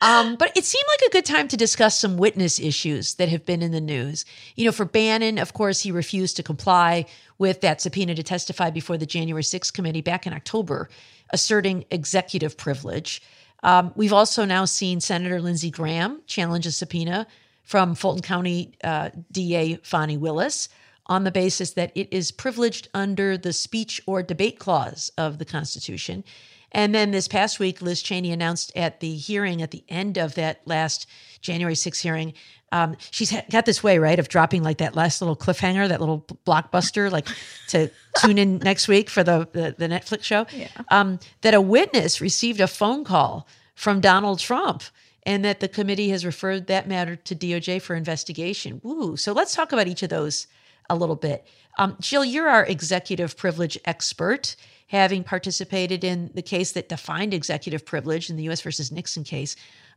[0.00, 3.44] Um, but it seemed like a good time to discuss some witness issues that have
[3.44, 4.24] been in the news.
[4.54, 7.06] You know, for Bannon, of course, he refused to comply
[7.38, 10.88] with that subpoena to testify before the January 6th committee back in October,
[11.30, 13.20] asserting executive privilege.
[13.62, 17.26] Um, we've also now seen Senator Lindsey Graham challenge a subpoena
[17.62, 20.68] from Fulton County uh, DA Fani Willis
[21.06, 25.44] on the basis that it is privileged under the speech or debate clause of the
[25.44, 26.24] Constitution.
[26.72, 30.34] And then this past week, Liz Cheney announced at the hearing at the end of
[30.34, 31.06] that last
[31.40, 32.34] January 6th hearing,
[32.72, 36.26] um, she's got this way, right, of dropping like that last little cliffhanger, that little
[36.46, 37.28] blockbuster, like
[37.68, 40.68] to tune in next week for the, the, the Netflix show, yeah.
[40.90, 44.82] um, that a witness received a phone call from Donald Trump
[45.24, 48.80] and that the committee has referred that matter to DOJ for investigation.
[48.82, 49.16] Woo.
[49.16, 50.46] so let's talk about each of those
[50.90, 51.46] a little bit.
[51.78, 54.56] Um, Jill, you're our executive privilege expert,
[54.92, 58.60] having participated in the case that defined executive privilege in the U.S.
[58.60, 59.56] versus Nixon case.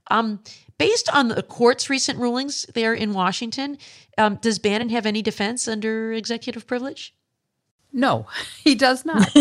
[0.09, 0.39] Um,
[0.77, 3.77] based on the court's recent rulings there in Washington,
[4.17, 7.13] um, does Bannon have any defense under executive privilege?
[7.91, 8.27] No,
[8.63, 9.35] he does not.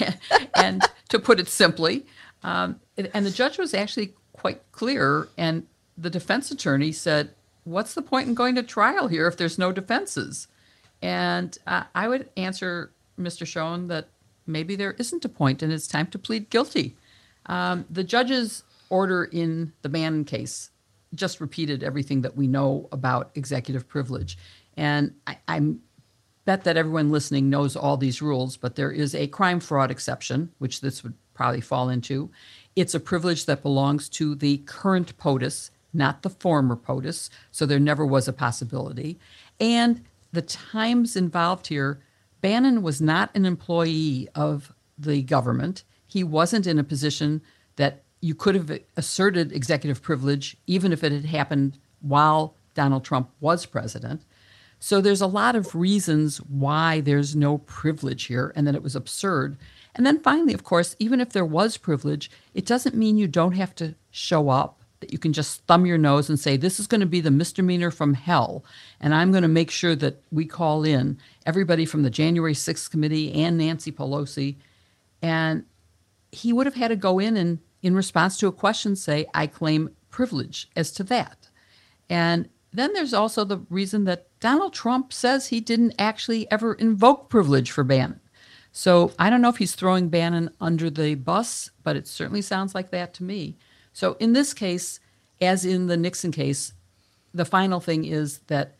[0.54, 2.04] and to put it simply,
[2.42, 5.66] um, and the judge was actually quite clear, and
[5.96, 7.30] the defense attorney said,
[7.64, 10.48] What's the point in going to trial here if there's no defenses?
[11.00, 13.46] And uh, I would answer Mr.
[13.46, 14.08] Schoen that
[14.48, 16.96] maybe there isn't a point and it's time to plead guilty.
[17.46, 20.70] Um, the judge's order in the Bannon case
[21.14, 24.38] just repeated everything that we know about executive privilege.
[24.76, 25.80] And I, I'm
[26.48, 30.50] bet that everyone listening knows all these rules, but there is a crime fraud exception,
[30.56, 32.30] which this would probably fall into.
[32.74, 37.78] It's a privilege that belongs to the current POTUS, not the former POTUS, so there
[37.78, 39.18] never was a possibility.
[39.60, 42.00] And the times involved here,
[42.40, 45.84] Bannon was not an employee of the government.
[46.06, 47.42] He wasn't in a position
[47.76, 53.30] that you could have asserted executive privilege, even if it had happened while Donald Trump
[53.40, 54.22] was president.
[54.80, 58.94] So there's a lot of reasons why there's no privilege here and that it was
[58.94, 59.56] absurd.
[59.94, 63.52] And then finally, of course, even if there was privilege, it doesn't mean you don't
[63.52, 66.86] have to show up, that you can just thumb your nose and say, This is
[66.86, 68.64] going to be the misdemeanor from hell.
[69.00, 71.18] And I'm going to make sure that we call in
[71.48, 74.56] everybody from the January 6th committee and Nancy Pelosi.
[75.22, 75.64] And
[76.30, 79.46] he would have had to go in and, in response to a question, say, I
[79.46, 81.48] claim privilege as to that.
[82.10, 87.30] And then there's also the reason that Donald Trump says he didn't actually ever invoke
[87.30, 88.20] privilege for Bannon.
[88.72, 92.74] So I don't know if he's throwing Bannon under the bus, but it certainly sounds
[92.74, 93.56] like that to me.
[93.94, 95.00] So in this case,
[95.40, 96.74] as in the Nixon case,
[97.32, 98.76] the final thing is that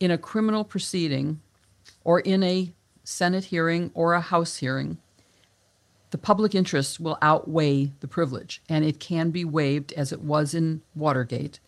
[0.00, 1.40] in a criminal proceeding
[2.08, 2.72] or in a
[3.04, 4.96] Senate hearing or a House hearing,
[6.08, 10.54] the public interest will outweigh the privilege, and it can be waived as it was
[10.54, 11.60] in Watergate.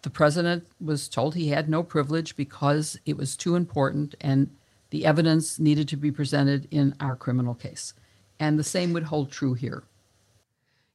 [0.00, 4.48] The president was told he had no privilege because it was too important, and
[4.88, 7.92] the evidence needed to be presented in our criminal case.
[8.40, 9.82] And the same would hold true here.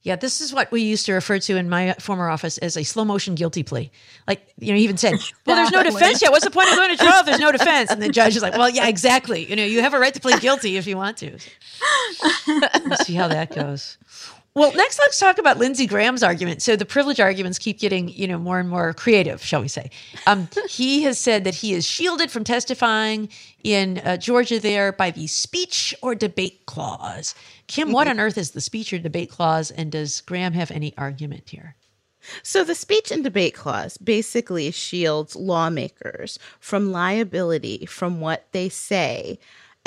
[0.08, 2.84] Yeah, this is what we used to refer to in my former office as a
[2.84, 3.91] slow motion guilty plea.
[4.26, 5.15] Like, you know, he even said,
[5.46, 6.32] Well, there's no defense yet.
[6.32, 7.91] What's the point of going to trial if there's no defense?
[7.91, 9.46] And the judge is like, Well, yeah, exactly.
[9.50, 11.38] You know, you have a right to plead guilty if you want to.
[12.48, 13.98] we'll see how that goes.
[14.58, 16.63] Well, next let's talk about Lindsey Graham's argument.
[16.63, 19.91] So the privilege arguments keep getting, you know, more and more creative, shall we say?
[20.26, 23.30] Um, he has said that he is shielded from testifying
[23.63, 27.36] in uh, Georgia there by the speech or debate clause.
[27.67, 30.91] Kim, what on earth is the speech or debate clause, and does Graham have any
[30.98, 31.76] argument here?
[32.41, 39.38] So, the speech and debate clause basically shields lawmakers from liability from what they say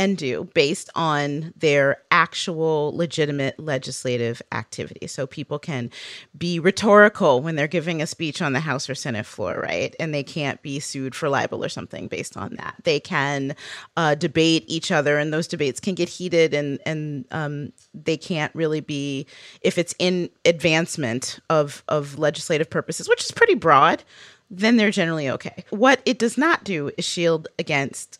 [0.00, 5.06] and do based on their actual legitimate legislative activity.
[5.06, 5.90] So people can
[6.38, 9.94] be rhetorical when they're giving a speech on the House or Senate floor, right?
[10.00, 12.76] And they can't be sued for libel or something based on that.
[12.84, 13.54] They can
[13.98, 18.54] uh, debate each other, and those debates can get heated, and and um, they can't
[18.54, 19.26] really be
[19.60, 24.02] if it's in advancement of of legislative purposes, which is pretty broad.
[24.52, 25.64] Then they're generally okay.
[25.68, 28.18] What it does not do is shield against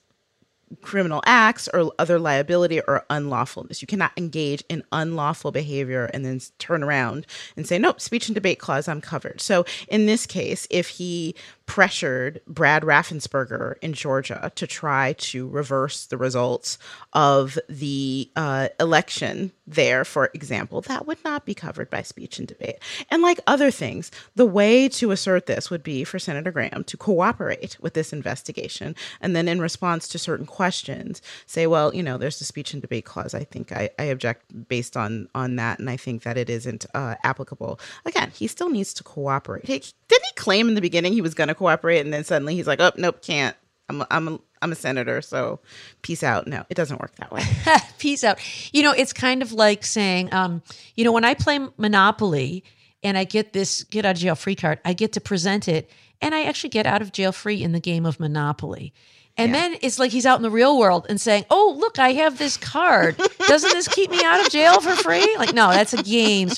[0.83, 3.83] criminal acts or other liability or unlawfulness.
[3.83, 8.35] You cannot engage in unlawful behavior and then turn around and say, nope, speech and
[8.35, 9.40] debate clause, I'm covered.
[9.40, 11.35] So in this case, if he
[11.70, 16.78] pressured Brad Raffensperger in Georgia to try to reverse the results
[17.12, 22.48] of the uh, election there, for example, that would not be covered by speech and
[22.48, 22.80] debate.
[23.09, 26.96] And like other things, the way to assert this would be for Senator Graham to
[26.96, 32.18] cooperate with this investigation and then in response to certain questions say, well, you know,
[32.18, 33.33] there's the speech and debate clause.
[33.33, 36.87] I think I, I object based on on that, and I think that it isn't
[36.94, 37.78] uh, applicable.
[38.04, 39.66] Again, he still needs to cooperate.
[39.66, 42.55] He, didn't he claim in the beginning he was going to cooperate, and then suddenly
[42.55, 43.55] he's like, "Oh, nope, can't.
[43.90, 45.61] I'm, I'm, a, I'm a senator, so
[46.01, 47.42] peace out." No, it doesn't work that way.
[47.99, 48.38] peace out.
[48.73, 50.62] You know, it's kind of like saying, um,
[50.96, 52.64] you know, when I play Monopoly
[53.03, 55.90] and I get this get out of jail free card, I get to present it,
[56.23, 58.94] and I actually get out of jail free in the game of Monopoly.
[59.37, 59.61] And yeah.
[59.61, 62.38] then it's like he's out in the real world and saying, "Oh, look, I have
[62.38, 63.20] this card.
[63.46, 66.49] Doesn't this keep me out of jail for free?" Like, no, that's a game.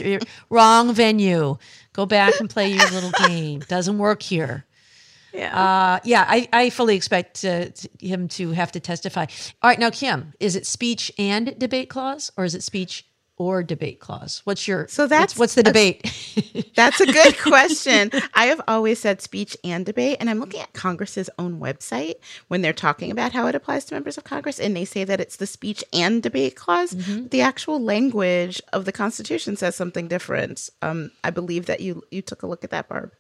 [0.49, 1.57] Wrong venue.
[1.93, 3.61] Go back and play your little game.
[3.69, 4.65] Doesn't work here.
[5.33, 5.59] Yeah.
[5.59, 7.67] Uh, yeah, I, I fully expect uh,
[8.01, 9.27] him to have to testify.
[9.63, 13.07] All right, now, Kim, is it speech and debate clause or is it speech
[13.39, 14.43] or debate clause?
[14.45, 16.73] What's your so that's what's, what's the debate?
[16.77, 18.11] that's a good question.
[18.35, 22.15] I have always said speech and debate, and I'm looking at Congress's own website
[22.49, 25.21] when they're talking about how it applies to members of Congress, and they say that
[25.21, 26.93] it's the speech and debate clause.
[26.93, 27.29] Mm-hmm.
[27.29, 30.69] The actual language of the Constitution says something different.
[30.83, 33.13] Um, I believe that you you took a look at that, Barb.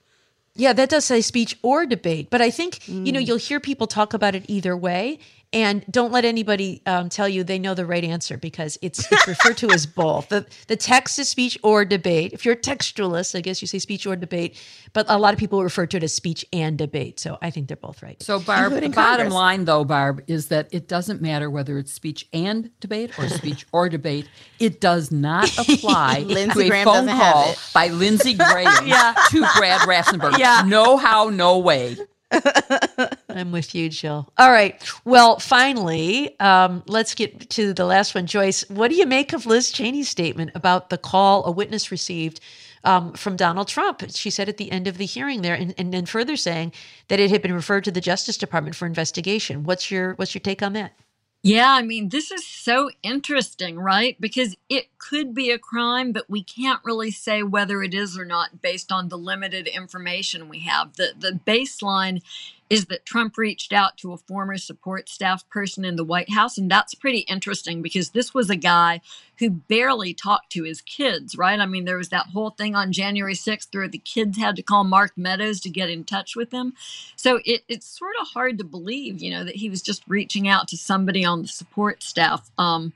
[0.54, 3.06] Yeah, that does say speech or debate, but I think mm.
[3.06, 3.26] you know mm.
[3.26, 5.18] you'll hear people talk about it either way,
[5.52, 9.28] and don't let anybody um, tell you they know the right answer because it's, it's
[9.28, 10.28] referred to as both.
[10.28, 12.32] The, the text is speech or debate.
[12.32, 14.60] If you're a textualist, I guess you say speech or debate,
[14.92, 17.20] but a lot of people refer to it as speech and debate.
[17.20, 18.22] So I think they're both right.
[18.22, 22.28] So, Barb, the bottom line, though, Barb, is that it doesn't matter whether it's speech
[22.32, 24.28] and debate or speech or debate.
[24.58, 29.14] It does not apply to a Graham phone call by Lindsey Graham yeah.
[29.30, 30.38] to Brad Raffensperger.
[30.38, 30.62] Yeah.
[30.66, 31.96] No how, no way.
[33.32, 34.30] I'm with you, Jill.
[34.38, 34.82] All right.
[35.04, 38.26] Well, finally, um, let's get to the last one.
[38.26, 42.40] Joyce, what do you make of Liz Cheney's statement about the call a witness received
[42.84, 44.02] um, from Donald Trump?
[44.10, 46.72] She said at the end of the hearing there, and, and then further saying
[47.08, 49.64] that it had been referred to the Justice Department for investigation.
[49.64, 50.92] What's your What's your take on that?
[51.44, 54.16] Yeah, I mean, this is so interesting, right?
[54.20, 58.24] Because it could be a crime, but we can't really say whether it is or
[58.24, 60.94] not based on the limited information we have.
[60.94, 62.22] The the baseline
[62.72, 66.56] is that Trump reached out to a former support staff person in the White House.
[66.56, 69.02] And that's pretty interesting because this was a guy
[69.38, 71.60] who barely talked to his kids, right?
[71.60, 74.62] I mean, there was that whole thing on January 6th where the kids had to
[74.62, 76.72] call Mark Meadows to get in touch with him.
[77.14, 80.48] So it, it's sort of hard to believe, you know, that he was just reaching
[80.48, 82.50] out to somebody on the support staff.
[82.56, 82.94] Um,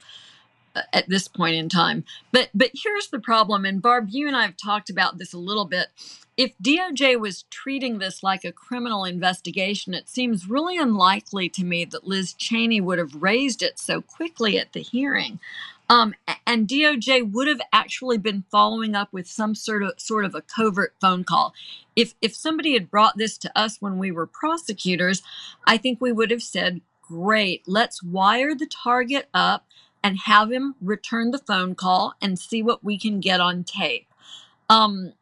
[0.93, 2.05] at this point in time.
[2.33, 5.39] But but here's the problem and Barb you and I have talked about this a
[5.39, 5.89] little bit
[6.37, 11.85] if DOJ was treating this like a criminal investigation, it seems really unlikely to me
[11.87, 15.41] that Liz Cheney would have raised it so quickly at the hearing.
[15.89, 16.15] Um,
[16.47, 20.43] and DOJ would have actually been following up with some sort of sort of a
[20.43, 21.55] covert phone call.
[21.95, 25.23] If if somebody had brought this to us when we were prosecutors,
[25.65, 29.67] I think we would have said, "Great, let's wire the target up
[30.07, 34.07] and have him return the phone call and see what we can get on tape."
[34.69, 35.13] Um,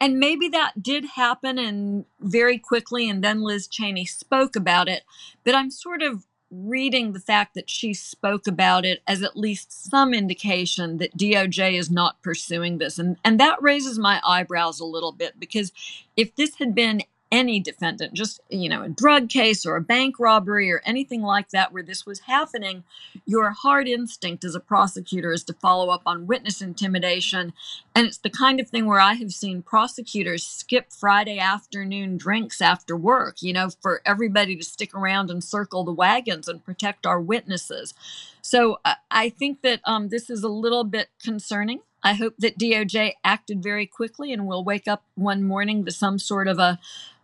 [0.00, 5.02] and maybe that did happen and very quickly, and then Liz Cheney spoke about it.
[5.44, 9.90] But I'm sort of reading the fact that she spoke about it as at least
[9.90, 12.98] some indication that DOJ is not pursuing this.
[12.98, 15.72] And, and that raises my eyebrows a little bit because
[16.16, 20.18] if this had been any defendant, just, you know, a drug case or a bank
[20.18, 22.84] robbery or anything like that where this was happening,
[23.26, 27.52] your hard instinct as a prosecutor is to follow up on witness intimidation.
[27.94, 32.60] And it's the kind of thing where I have seen prosecutors skip Friday afternoon drinks
[32.60, 37.06] after work, you know, for everybody to stick around and circle the wagons and protect
[37.06, 37.94] our witnesses.
[38.40, 41.80] So uh, I think that um, this is a little bit concerning.
[42.02, 46.18] I hope that DOJ acted very quickly and we'll wake up one morning to some
[46.18, 46.78] sort of a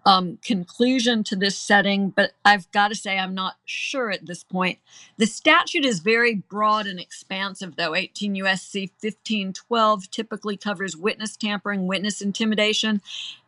[0.06, 4.44] um, conclusion to this setting, but I've got to say I'm not sure at this
[4.44, 4.78] point.
[5.16, 7.94] The statute is very broad and expansive, though.
[7.94, 13.00] 18 USC 1512 typically covers witness tampering, witness intimidation,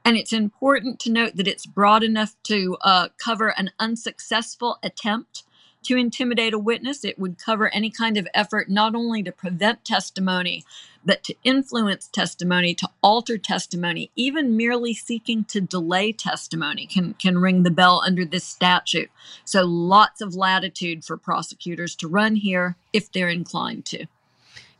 [0.04, 5.44] and it's important to note that it's broad enough to uh, cover an unsuccessful attempt
[5.86, 7.04] to intimidate a witness.
[7.04, 10.64] It would cover any kind of effort not only to prevent testimony,
[11.04, 17.38] but to influence testimony, to alter testimony, even merely seeking to delay testimony can, can
[17.38, 19.10] ring the bell under this statute.
[19.44, 24.06] So lots of latitude for prosecutors to run here if they're inclined to.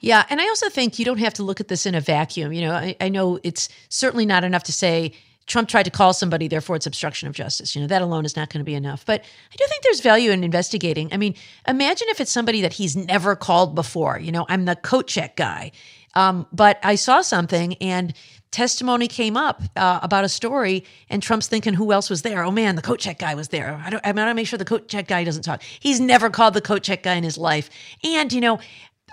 [0.01, 2.53] Yeah, and I also think you don't have to look at this in a vacuum.
[2.53, 5.13] You know, I, I know it's certainly not enough to say
[5.47, 7.75] Trump tried to call somebody, therefore it's obstruction of justice.
[7.75, 9.07] You know, that alone is not going to be enough.
[9.07, 11.13] But I do think there's value in investigating.
[11.13, 11.35] I mean,
[11.69, 14.19] imagine if it's somebody that he's never called before.
[14.19, 15.73] You know, I'm the coat check guy.
[16.15, 18.15] Um, but I saw something and
[18.51, 22.43] testimony came up uh, about a story, and Trump's thinking, who else was there?
[22.43, 23.81] Oh man, the coat check guy was there.
[23.85, 25.63] I, don't, I gotta make sure the coat check guy doesn't talk.
[25.63, 27.69] He's never called the coat check guy in his life.
[28.03, 28.59] And, you know,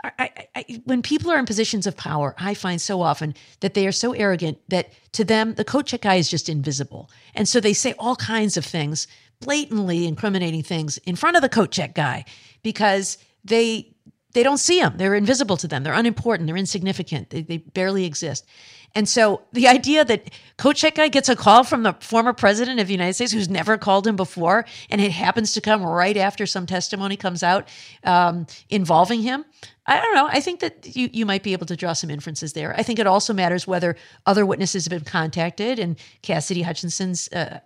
[0.03, 3.87] I, I, when people are in positions of power, I find so often that they
[3.87, 7.09] are so arrogant that to them, the coat check guy is just invisible.
[7.35, 9.07] And so they say all kinds of things,
[9.39, 12.25] blatantly incriminating things in front of the coat check guy
[12.63, 13.89] because they
[14.33, 14.93] they don't see him.
[14.97, 15.83] They're invisible to them.
[15.83, 16.47] They're unimportant.
[16.47, 17.29] They're insignificant.
[17.29, 18.47] They, they barely exist.
[18.95, 22.79] And so the idea that coat check guy gets a call from the former president
[22.79, 26.15] of the United States who's never called him before, and it happens to come right
[26.15, 27.67] after some testimony comes out
[28.03, 29.45] um, involving him,
[29.85, 30.27] I don't know.
[30.31, 32.73] I think that you, you might be able to draw some inferences there.
[32.77, 35.77] I think it also matters whether other witnesses have been contacted.
[35.77, 37.59] And Cassidy Hutchinson's, uh,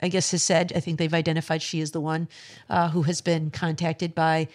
[0.00, 2.26] I guess, has said, I think they've identified she is the one
[2.70, 4.48] uh, who has been contacted by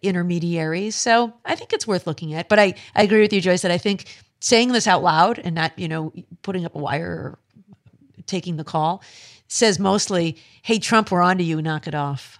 [0.00, 0.94] intermediaries.
[0.94, 2.48] So I think it's worth looking at.
[2.48, 4.06] But I, I agree with you, Joyce, that I think
[4.38, 7.38] saying this out loud and not, you know, putting up a wire or
[8.26, 9.02] taking the call
[9.48, 12.38] says mostly, hey, Trump, we're on to you, knock it off.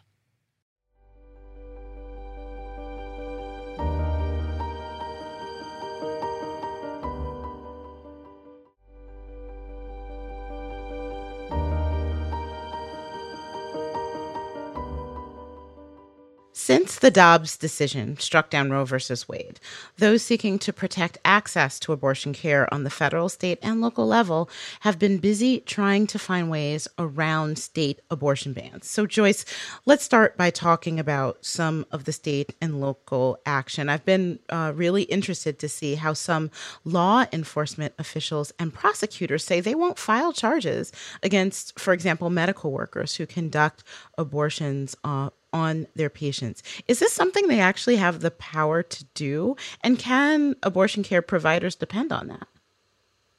[16.64, 18.96] Since the Dobbs decision struck down Roe v.
[19.28, 19.60] Wade,
[19.98, 24.48] those seeking to protect access to abortion care on the federal, state, and local level
[24.80, 28.88] have been busy trying to find ways around state abortion bans.
[28.88, 29.44] So, Joyce,
[29.84, 33.90] let's start by talking about some of the state and local action.
[33.90, 36.50] I've been uh, really interested to see how some
[36.82, 40.92] law enforcement officials and prosecutors say they won't file charges
[41.22, 43.84] against, for example, medical workers who conduct
[44.16, 46.62] abortions uh, on their patients.
[46.88, 49.56] Is this something they actually have the power to do?
[49.82, 52.48] And can abortion care providers depend on that?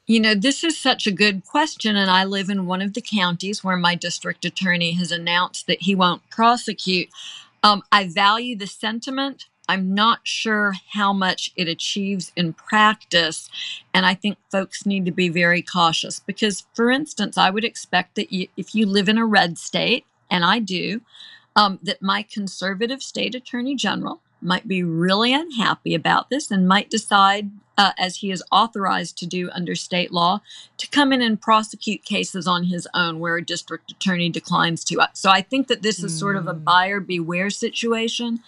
[0.06, 1.94] You know, this is such a good question.
[1.94, 5.82] And I live in one of the counties where my district attorney has announced that
[5.82, 7.08] he won't prosecute.
[7.62, 9.46] Um, I value the sentiment.
[9.68, 13.50] I'm not sure how much it achieves in practice.
[13.92, 18.14] And I think folks need to be very cautious because, for instance, I would expect
[18.14, 21.00] that you, if you live in a red state, and I do,
[21.56, 26.90] um, that my conservative state attorney general might be really unhappy about this and might
[26.90, 30.40] decide, uh, as he is authorized to do under state law,
[30.76, 35.00] to come in and prosecute cases on his own where a district attorney declines to.
[35.14, 36.62] So I think that this is sort of a hmm.
[36.62, 38.40] buyer beware situation.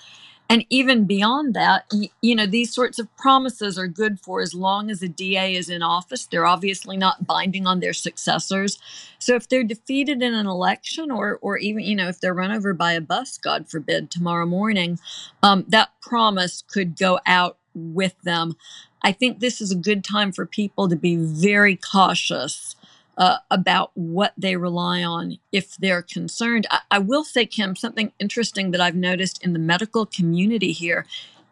[0.50, 1.84] And even beyond that,
[2.22, 5.68] you, know, these sorts of promises are good for as long as a DA is
[5.68, 6.24] in office.
[6.24, 8.78] They're obviously not binding on their successors.
[9.18, 12.50] So if they're defeated in an election or, or even, you know, if they're run
[12.50, 14.98] over by a bus, God forbid, tomorrow morning,
[15.42, 18.56] um, that promise could go out with them.
[19.02, 22.74] I think this is a good time for people to be very cautious
[23.18, 26.66] uh, about what they rely on if they're concerned.
[26.70, 31.04] I, I will say, Kim, something interesting that I've noticed in the medical community here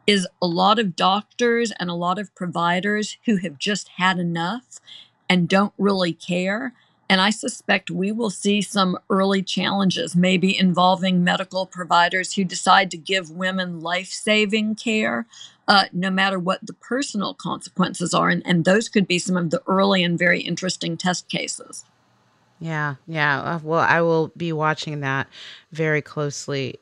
[0.07, 4.81] is a lot of doctors and a lot of providers who have just had enough
[5.29, 6.73] and don't really care.
[7.09, 12.93] And I suspect we will see some early challenges, maybe involving medical providers who decide
[12.93, 15.27] to give women life saving care
[15.69, 18.29] uh, no matter what the personal consequences are.
[18.29, 21.85] And, and those could be some of the early and very interesting test cases.
[22.59, 23.41] Yeah, yeah.
[23.41, 25.29] Uh, well, I will be watching that
[25.73, 26.79] very closely.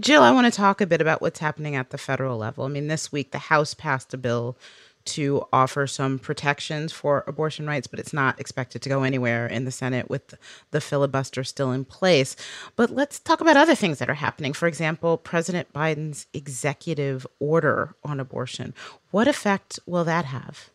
[0.00, 2.64] Jill, I want to talk a bit about what's happening at the federal level.
[2.64, 4.56] I mean, this week the House passed a bill
[5.04, 9.64] to offer some protections for abortion rights, but it's not expected to go anywhere in
[9.64, 10.34] the Senate with
[10.70, 12.36] the filibuster still in place.
[12.76, 14.52] But let's talk about other things that are happening.
[14.52, 18.74] For example, President Biden's executive order on abortion.
[19.10, 20.70] What effect will that have?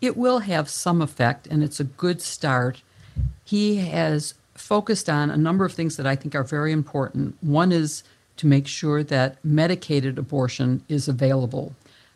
[0.00, 2.82] It will have some effect, and it's a good start.
[3.44, 7.36] He has focused on a number of things that I think are very important.
[7.42, 8.02] One is
[8.36, 11.74] to make sure that medicated abortion is available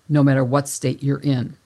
[0.09, 1.57] no matter what state you're in.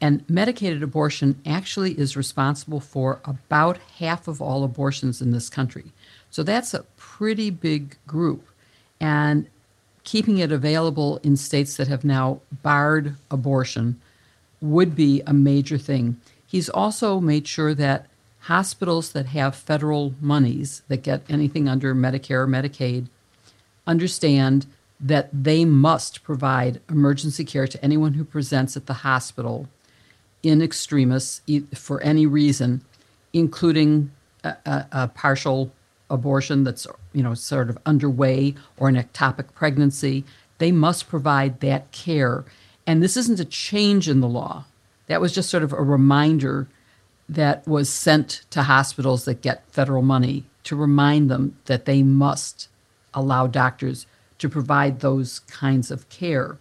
[0.00, 5.92] And medicated abortion actually is responsible for about half of all abortions in this country.
[6.30, 8.46] So that's a pretty big group.
[9.00, 9.46] And
[10.02, 14.00] keeping it available in states that have now barred abortion
[14.60, 16.20] would be a major thing.
[16.46, 18.06] He's also made sure that
[18.40, 23.06] hospitals that have federal monies that get anything under Medicare or Medicaid
[23.86, 24.66] understand
[25.00, 29.68] that they must provide emergency care to anyone who presents at the hospital
[30.42, 31.40] in extremis
[31.74, 32.82] for any reason,
[33.32, 34.10] including
[34.44, 35.72] a, a, a partial
[36.10, 40.24] abortion that's you know sort of underway or an ectopic pregnancy.
[40.58, 42.44] They must provide that care,
[42.86, 44.64] and this isn't a change in the law.
[45.06, 46.68] That was just sort of a reminder
[47.28, 52.68] that was sent to hospitals that get federal money to remind them that they must
[53.12, 54.06] allow doctors
[54.44, 56.58] to provide those kinds of care.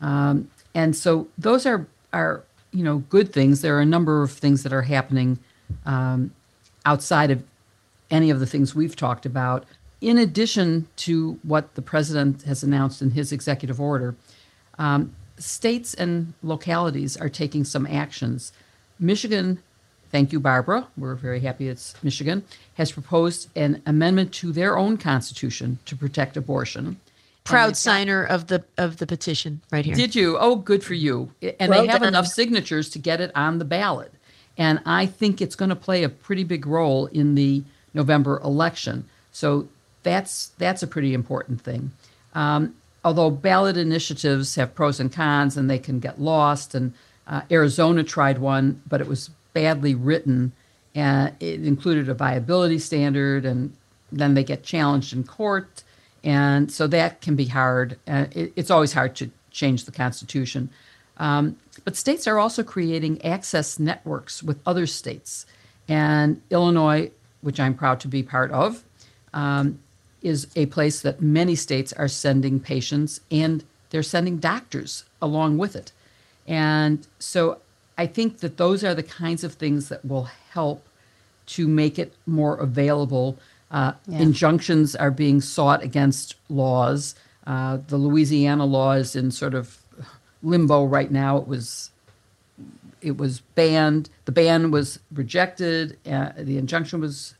[0.00, 3.62] Um, and so those are are you know good things.
[3.62, 5.38] There are a number of things that are happening
[5.86, 6.32] um,
[6.84, 7.44] outside of
[8.10, 9.64] any of the things we've talked about.
[10.00, 14.16] In addition to what the president has announced in his executive order,
[14.76, 18.52] um, states and localities are taking some actions.
[18.98, 19.62] Michigan,
[20.10, 20.88] thank you, Barbara.
[20.96, 22.42] We're very happy it's Michigan,
[22.74, 26.98] has proposed an amendment to their own constitution to protect abortion.
[27.50, 29.94] Proud signer of the of the petition right here.
[29.94, 30.38] Did you?
[30.38, 31.32] Oh, good for you.
[31.58, 32.08] And well they have done.
[32.08, 34.12] enough signatures to get it on the ballot.
[34.56, 37.62] And I think it's going to play a pretty big role in the
[37.94, 39.08] November election.
[39.32, 39.68] So
[40.02, 41.92] that's that's a pretty important thing.
[42.34, 42.74] Um,
[43.04, 46.74] although ballot initiatives have pros and cons, and they can get lost.
[46.74, 46.92] And
[47.26, 50.52] uh, Arizona tried one, but it was badly written,
[50.94, 53.74] and it included a viability standard, and
[54.12, 55.82] then they get challenged in court,
[56.22, 57.98] and so that can be hard.
[58.06, 60.70] Uh, it, it's always hard to change the Constitution.
[61.16, 65.46] Um, but states are also creating access networks with other states,
[65.88, 67.10] and Illinois
[67.40, 68.84] which I'm proud to be part of,
[69.32, 69.78] um,
[70.22, 75.74] is a place that many states are sending patients and they're sending doctors along with
[75.74, 75.92] it.
[76.46, 77.58] And so
[77.96, 80.86] I think that those are the kinds of things that will help
[81.46, 83.38] to make it more available.
[83.70, 84.18] Uh, yeah.
[84.18, 87.14] Injunctions are being sought against laws.
[87.46, 89.78] Uh, the Louisiana law is in sort of
[90.42, 91.36] limbo right now.
[91.36, 91.90] It was
[93.00, 94.10] it was banned.
[94.26, 95.98] The ban was rejected.
[96.06, 97.34] Uh, the injunction was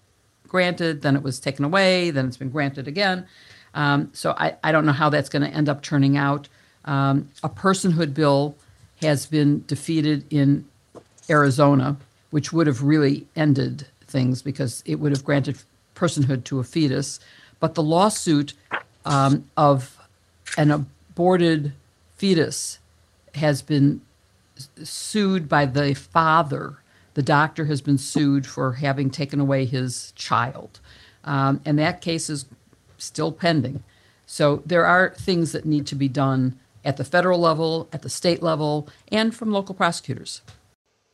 [0.49, 3.26] granted, then it was taken away, then it's been granted again.
[3.74, 6.49] Um, so I, I don't know how that's going to end up turning out.
[6.85, 8.57] Um, a personhood bill
[9.01, 10.66] has been defeated in
[11.28, 11.97] Arizona,
[12.31, 15.57] which would have really ended things because it would have granted
[16.01, 17.21] personhood to a fetus.
[17.61, 18.55] But the lawsuit
[19.05, 19.99] um, of
[20.57, 21.73] an aborted
[22.17, 22.79] fetus
[23.35, 24.01] has been
[24.83, 26.79] sued by the father.
[27.15, 30.81] The doctor has been sued for having taken away his child.
[31.25, 32.47] Um, and that case is
[32.99, 33.83] still pending.
[34.27, 38.09] So there are things that need to be done at the federal level, at the
[38.09, 40.41] state level, and from local prosecutors.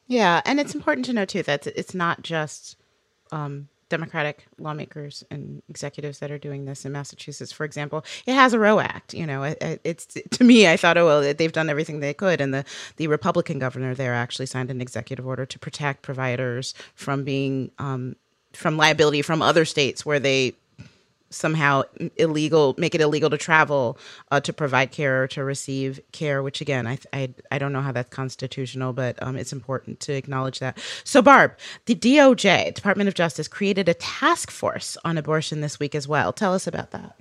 [0.07, 2.77] Yeah, and it's important to know too that it's not just
[3.33, 8.53] um, Democratic lawmakers and executives that are doing this in Massachusetts, for example, it has
[8.53, 9.15] a Roe Act.
[9.15, 12.41] You know, it, it's to me, I thought, oh well, they've done everything they could,
[12.41, 12.65] and the
[12.97, 18.17] the Republican governor there actually signed an executive order to protect providers from being um,
[18.53, 20.55] from liability from other states where they
[21.31, 21.83] somehow
[22.17, 23.99] illegal make it illegal to travel
[24.31, 27.81] uh, to provide care or to receive care which again i i, I don't know
[27.81, 31.57] how that's constitutional but um, it's important to acknowledge that so barb
[31.87, 36.33] the doj department of justice created a task force on abortion this week as well
[36.33, 37.17] tell us about that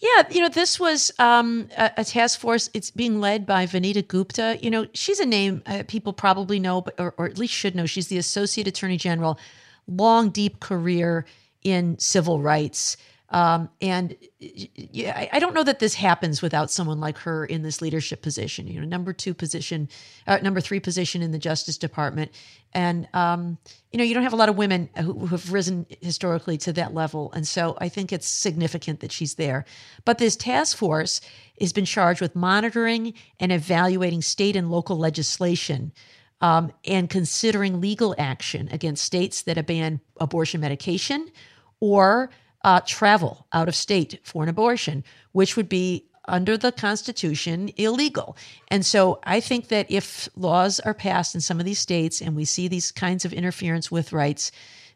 [0.00, 2.70] yeah, you know, this was um, a, a, task force.
[2.72, 4.58] It's being led by Vanita Gupta.
[4.62, 7.74] You know, she's a name uh, people probably know, but, or, or at least should
[7.74, 7.84] know.
[7.84, 9.38] She's the Associate Attorney General,
[9.86, 11.26] long, deep career
[11.62, 12.96] in civil rights.
[13.32, 17.80] Um, and yeah, I don't know that this happens without someone like her in this
[17.80, 18.66] leadership position.
[18.66, 19.88] You know, number two position,
[20.26, 22.32] uh, number three position in the Justice Department,
[22.72, 23.58] and um,
[23.92, 26.92] you know, you don't have a lot of women who, have risen historically to that
[26.92, 29.64] level, and so I think it's significant that she's there.
[30.04, 31.20] But this task force
[31.60, 35.92] has been charged with monitoring and evaluating state and local legislation.
[36.42, 41.28] Um, and considering legal action against states that have banned abortion medication
[41.80, 42.30] or
[42.62, 48.36] uh, travel out of state for an abortion, which would be under the Constitution illegal.
[48.68, 52.36] And so I think that if laws are passed in some of these states and
[52.36, 54.52] we see these kinds of interference with rights,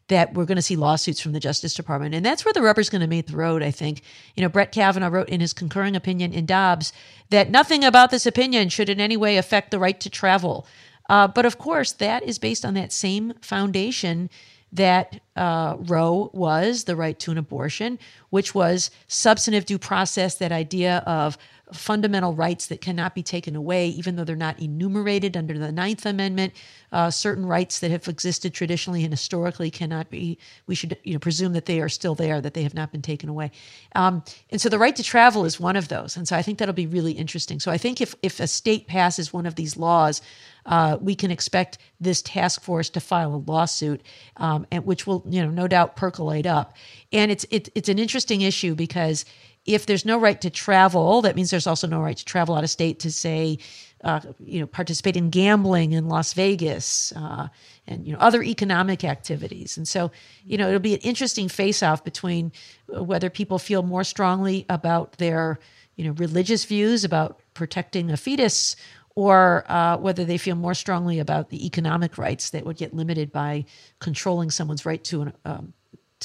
[0.07, 2.13] that we're going to see lawsuits from the Justice Department.
[2.13, 4.01] And that's where the rubber's going to meet the road, I think.
[4.35, 6.93] You know, Brett Kavanaugh wrote in his concurring opinion in Dobbs
[7.31, 10.67] that nothing about this opinion should in any way affect the right to travel.
[11.09, 14.29] Uh, but of course, that is based on that same foundation
[14.75, 17.99] that uh, Roe was the right to an abortion,
[18.29, 21.37] which was substantive due process, that idea of
[21.73, 26.05] fundamental rights that cannot be taken away, even though they're not enumerated under the Ninth
[26.05, 26.53] Amendment.
[26.91, 30.37] Uh, certain rights that have existed traditionally and historically cannot be.
[30.67, 33.01] We should you know presume that they are still there, that they have not been
[33.01, 33.51] taken away.
[33.95, 36.15] Um, and so the right to travel is one of those.
[36.15, 37.59] And so I think that'll be really interesting.
[37.59, 40.21] So I think if if a state passes one of these laws.
[40.67, 44.01] Uh, we can expect this task force to file a lawsuit,
[44.37, 46.75] um, and which will, you know, no doubt percolate up.
[47.13, 49.25] And it's it, it's an interesting issue because
[49.65, 52.63] if there's no right to travel, that means there's also no right to travel out
[52.63, 53.57] of state to say,
[54.03, 57.47] uh, you know, participate in gambling in Las Vegas uh,
[57.87, 59.77] and you know other economic activities.
[59.77, 60.11] And so,
[60.45, 62.51] you know, it'll be an interesting face-off between
[62.95, 65.59] uh, whether people feel more strongly about their
[65.95, 68.75] you know religious views about protecting a fetus
[69.15, 73.31] or uh, whether they feel more strongly about the economic rights that would get limited
[73.31, 73.65] by
[73.99, 75.73] controlling someone's right to an, um,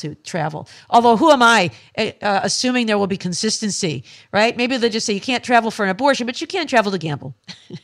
[0.01, 0.69] to travel.
[0.89, 4.57] Although, who am I uh, uh, assuming there will be consistency, right?
[4.57, 6.99] Maybe they'll just say you can't travel for an abortion, but you can travel to
[6.99, 7.35] gamble.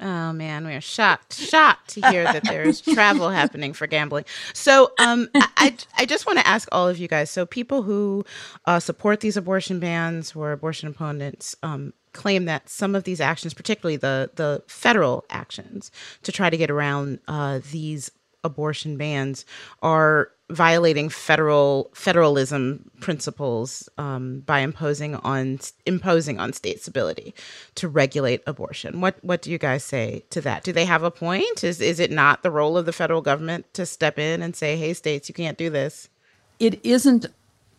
[0.00, 4.26] Oh man, we are shocked, shocked to hear that there is travel happening for gambling.
[4.54, 7.32] So, um, I, I just want to ask all of you guys.
[7.32, 8.24] So, people who
[8.64, 13.54] uh, support these abortion bans or abortion opponents, um, claim that some of these actions,
[13.54, 15.90] particularly the the federal actions
[16.22, 18.10] to try to get around uh, these
[18.44, 19.44] abortion bans,
[19.82, 27.34] are violating federal federalism principles um, by imposing on imposing on states' ability
[27.74, 29.00] to regulate abortion.
[29.00, 30.64] What what do you guys say to that?
[30.64, 31.62] Do they have a point?
[31.62, 34.76] Is is it not the role of the federal government to step in and say,
[34.76, 36.08] "Hey, states, you can't do this"?
[36.58, 37.26] It isn't,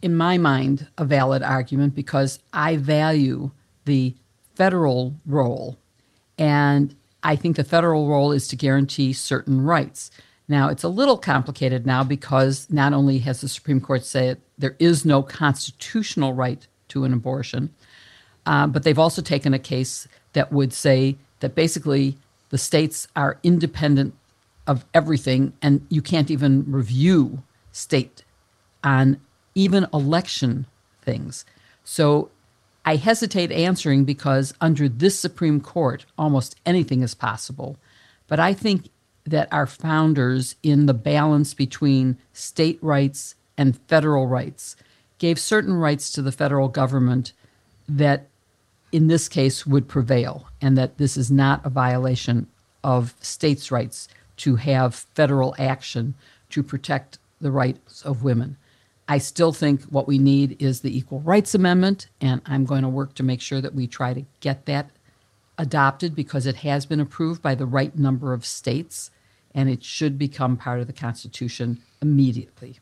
[0.01, 3.51] in my mind, a valid argument because I value
[3.85, 4.15] the
[4.55, 5.77] federal role,
[6.37, 10.11] and I think the federal role is to guarantee certain rights.
[10.49, 14.75] Now, it's a little complicated now because not only has the Supreme Court said there
[14.79, 17.73] is no constitutional right to an abortion,
[18.47, 22.17] uh, but they've also taken a case that would say that basically
[22.49, 24.15] the states are independent
[24.65, 28.23] of everything and you can't even review state
[28.83, 29.21] on
[29.53, 30.65] even election
[31.03, 31.45] things.
[31.83, 32.31] So
[32.85, 37.77] I hesitate answering because under this Supreme Court, almost anything is possible.
[38.27, 38.89] But I think
[39.29, 44.75] that our founders, in the balance between state rights and federal rights,
[45.17, 47.33] gave certain rights to the federal government
[47.87, 48.27] that,
[48.91, 52.47] in this case, would prevail, and that this is not a violation
[52.83, 54.07] of states' rights
[54.37, 56.15] to have federal action
[56.49, 58.57] to protect the rights of women.
[59.07, 62.89] I still think what we need is the Equal Rights Amendment, and I'm going to
[62.89, 64.91] work to make sure that we try to get that
[65.57, 69.11] adopted because it has been approved by the right number of states
[69.55, 72.79] and it should become part of the Constitution immediately.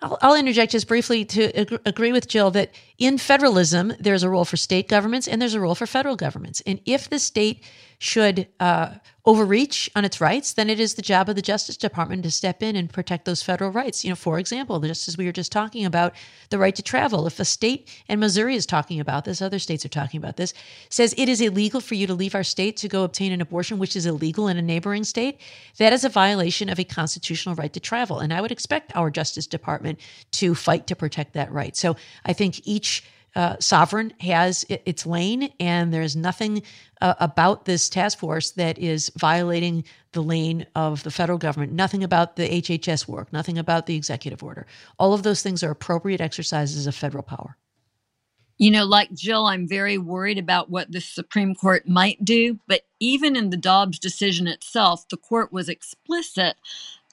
[0.00, 4.28] I'll, I'll, interject just briefly to ag- agree with Jill that in federalism, there's a
[4.28, 6.62] role for state governments and there's a role for federal governments.
[6.66, 7.64] And if the state
[7.98, 8.94] should uh,
[9.24, 12.62] overreach on its rights, then it is the job of the Justice Department to step
[12.62, 14.04] in and protect those federal rights.
[14.04, 16.14] You know, for example, just as we were just talking about
[16.50, 19.84] the right to travel, if a state, and Missouri is talking about this, other states
[19.84, 20.54] are talking about this,
[20.90, 23.78] says it is illegal for you to leave our state to go obtain an abortion,
[23.78, 25.40] which is illegal in a neighboring state,
[25.78, 28.20] that is a violation of a constitutional right to travel.
[28.20, 29.98] And I would expect our Justice Department
[30.32, 31.76] to fight to protect that right.
[31.76, 33.02] So I think each
[33.36, 36.62] uh, sovereign has its lane, and there's nothing
[37.02, 41.72] uh, about this task force that is violating the lane of the federal government.
[41.72, 44.66] Nothing about the HHS work, nothing about the executive order.
[44.98, 47.58] All of those things are appropriate exercises of federal power.
[48.58, 52.58] You know, like Jill, I'm very worried about what the Supreme Court might do.
[52.66, 56.56] But even in the Dobbs decision itself, the court was explicit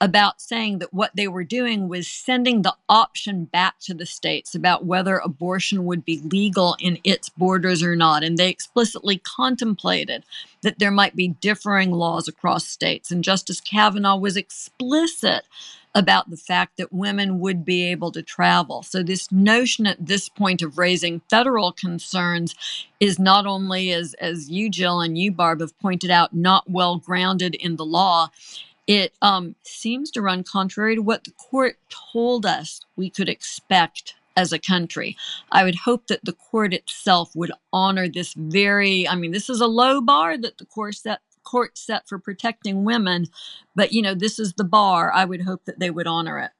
[0.00, 4.54] about saying that what they were doing was sending the option back to the states
[4.54, 8.24] about whether abortion would be legal in its borders or not.
[8.24, 10.24] And they explicitly contemplated
[10.62, 13.10] that there might be differing laws across states.
[13.10, 15.44] And Justice Kavanaugh was explicit
[15.94, 18.82] about the fact that women would be able to travel.
[18.82, 22.54] So, this notion at this point of raising federal concerns
[22.98, 26.96] is not only, as, as you, Jill, and you, Barb, have pointed out, not well
[26.96, 28.30] grounded in the law.
[28.86, 31.76] It um, seems to run contrary to what the court
[32.12, 35.16] told us we could expect as a country.
[35.52, 39.60] I would hope that the court itself would honor this very, I mean, this is
[39.60, 43.26] a low bar that the court set court set for protecting women,
[43.76, 45.12] but you know, this is the bar.
[45.12, 46.50] I would hope that they would honor it.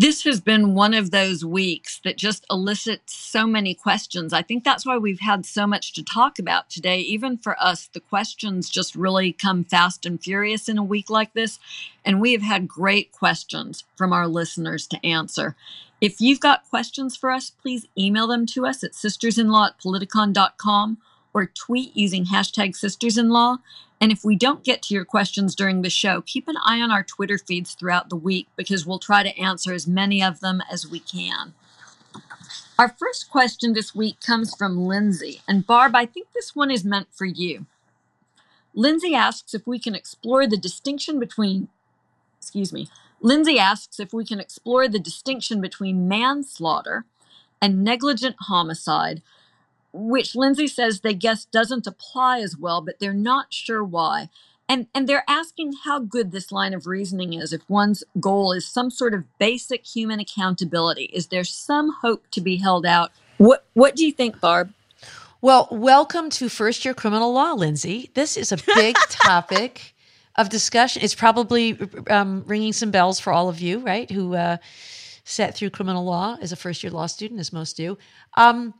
[0.00, 4.32] This has been one of those weeks that just elicits so many questions.
[4.32, 7.00] I think that's why we've had so much to talk about today.
[7.00, 11.32] Even for us, the questions just really come fast and furious in a week like
[11.32, 11.58] this.
[12.04, 15.56] And we have had great questions from our listeners to answer.
[16.00, 20.98] If you've got questions for us, please email them to us at sistersinlaw at politicon.com
[21.34, 23.58] or tweet using hashtag sistersinlaw.
[24.00, 26.90] And if we don't get to your questions during the show, keep an eye on
[26.90, 30.62] our Twitter feeds throughout the week because we'll try to answer as many of them
[30.70, 31.54] as we can.
[32.78, 35.42] Our first question this week comes from Lindsay.
[35.48, 37.66] And Barb, I think this one is meant for you.
[38.72, 41.66] Lindsay asks if we can explore the distinction between,
[42.38, 42.88] excuse me,
[43.20, 47.04] Lindsay asks if we can explore the distinction between manslaughter
[47.60, 49.22] and negligent homicide
[49.92, 54.28] which Lindsay says they guess doesn't apply as well, but they're not sure why.
[54.68, 58.66] And, and they're asking how good this line of reasoning is if one's goal is
[58.66, 61.04] some sort of basic human accountability.
[61.04, 63.10] Is there some hope to be held out?
[63.38, 64.72] What, what do you think, Barb?
[65.40, 68.10] Well, welcome to first year criminal law, Lindsay.
[68.14, 69.94] This is a big topic
[70.36, 71.02] of discussion.
[71.02, 71.78] It's probably
[72.10, 74.10] um, ringing some bells for all of you, right?
[74.10, 74.58] Who uh,
[75.24, 77.98] sat through criminal law as a first year law student, as most do.
[78.36, 78.74] Um,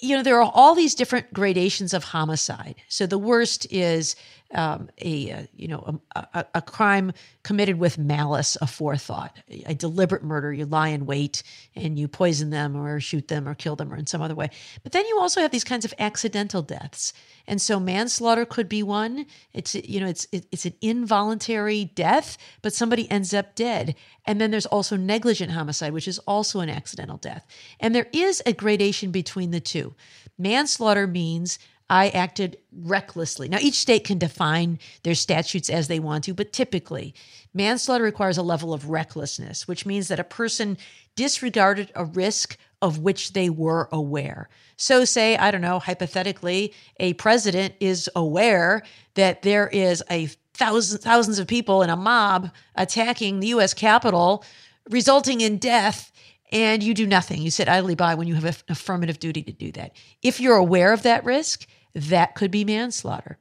[0.00, 2.76] you know, there are all these different gradations of homicide.
[2.88, 4.16] So the worst is
[4.52, 9.30] um, a, uh, you know a, a, crime committed with malice aforethought,
[9.66, 10.52] a deliberate murder.
[10.52, 11.42] You lie in wait
[11.76, 14.50] and you poison them or shoot them or kill them or in some other way.
[14.82, 17.12] But then you also have these kinds of accidental deaths,
[17.46, 19.26] and so manslaughter could be one.
[19.52, 23.94] It's you know it's it, it's an involuntary death, but somebody ends up dead.
[24.26, 27.46] And then there's also negligent homicide, which is also an accidental death.
[27.78, 29.94] And there is a gradation between the two.
[30.38, 31.58] Manslaughter means
[31.90, 33.48] I acted recklessly.
[33.48, 37.14] Now, each state can define their statutes as they want to, but typically,
[37.52, 40.78] manslaughter requires a level of recklessness, which means that a person
[41.16, 44.48] disregarded a risk of which they were aware.
[44.76, 48.84] So, say, I don't know, hypothetically, a president is aware
[49.14, 54.44] that there is a thousand, thousands of people in a mob attacking the US Capitol,
[54.88, 56.12] resulting in death
[56.52, 57.42] and you do nothing.
[57.42, 59.92] You sit idly by when you have an affirmative duty to do that.
[60.22, 63.38] If you're aware of that risk, that could be manslaughter.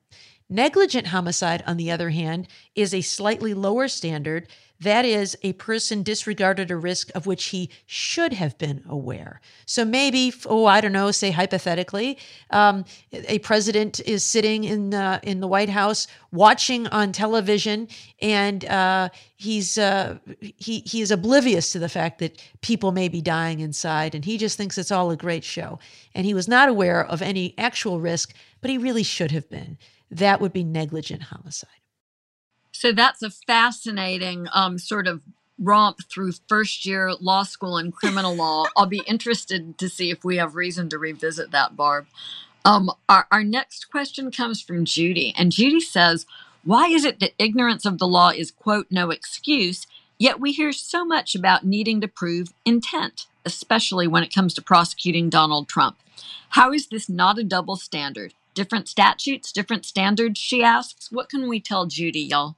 [0.50, 4.48] Negligent homicide, on the other hand, is a slightly lower standard.
[4.82, 9.42] That is, a person disregarded a risk of which he should have been aware.
[9.66, 12.18] So maybe, oh, I don't know, say hypothetically,
[12.52, 17.90] um, a president is sitting in the in the White House watching on television,
[18.22, 23.22] and uh, he's uh, he he is oblivious to the fact that people may be
[23.22, 25.78] dying inside, and he just thinks it's all a great show,
[26.16, 29.78] and he was not aware of any actual risk, but he really should have been
[30.12, 31.70] that would be negligent homicide.
[32.80, 35.22] So that's a fascinating um, sort of
[35.60, 38.68] romp through first year law school and criminal law.
[38.78, 42.08] I'll be interested to see if we have reason to revisit that, Barb.
[42.64, 46.26] Um, our, our next question comes from Judy, and Judy says,
[46.64, 49.86] Why is it that ignorance of the law is, quote, no excuse,
[50.18, 54.62] yet we hear so much about needing to prove intent, especially when it comes to
[54.62, 55.98] prosecuting Donald Trump?
[56.52, 58.34] How is this not a double standard?
[58.56, 61.10] different statutes, different standards, she asks.
[61.14, 62.58] What can we tell Judy, y'all?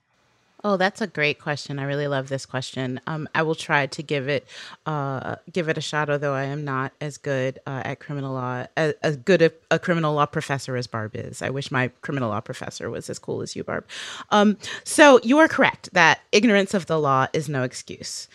[0.63, 1.79] Oh, that's a great question.
[1.79, 2.99] I really love this question.
[3.07, 4.47] Um, I will try to give it
[4.85, 8.67] uh, give it a shot, although I am not as good uh, at criminal law
[8.77, 11.41] as, as good a, a, criminal law professor as Barb is.
[11.41, 13.85] I wish my criminal law professor was as cool as you, Barb.
[14.29, 18.27] Um, so you are correct that ignorance of the law is no excuse.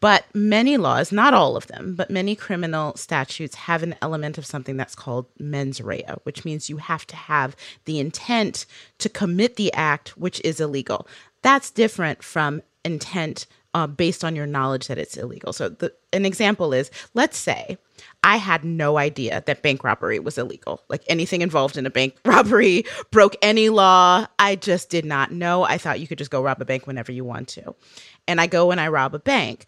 [0.00, 4.44] But many laws, not all of them, but many criminal statutes have an element of
[4.44, 8.66] something that's called mens rea, which means you have to have the intent
[8.98, 11.06] to commit the act which is illegal.
[11.42, 15.52] That's different from intent uh, based on your knowledge that it's illegal.
[15.52, 17.76] So, the, an example is let's say
[18.24, 20.82] I had no idea that bank robbery was illegal.
[20.88, 24.26] Like anything involved in a bank robbery, broke any law.
[24.38, 25.64] I just did not know.
[25.64, 27.74] I thought you could just go rob a bank whenever you want to
[28.28, 29.64] and I go and I rob a bank,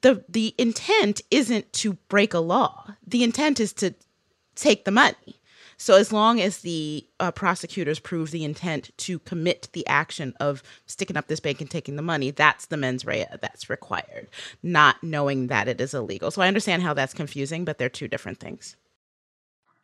[0.00, 2.94] the the intent isn't to break a law.
[3.06, 3.94] The intent is to
[4.54, 5.40] take the money.
[5.82, 10.62] So as long as the uh, prosecutors prove the intent to commit the action of
[10.86, 14.28] sticking up this bank and taking the money, that's the mens rea that's required,
[14.62, 16.30] not knowing that it is illegal.
[16.30, 18.76] So I understand how that's confusing, but they're two different things.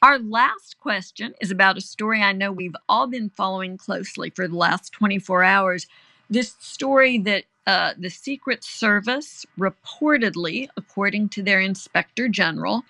[0.01, 4.47] Our last question is about a story I know we've all been following closely for
[4.47, 5.89] the last 24 hours.
[6.31, 12.85] This story that uh, the Secret Service reportedly, according to their inspector general,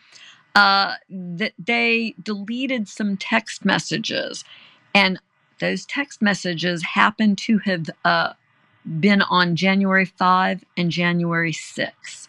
[0.55, 4.45] uh, that they deleted some text messages.
[4.95, 5.21] And
[5.61, 8.33] those text messages happen to have uh,
[9.01, 12.29] been on January 5 and January 6.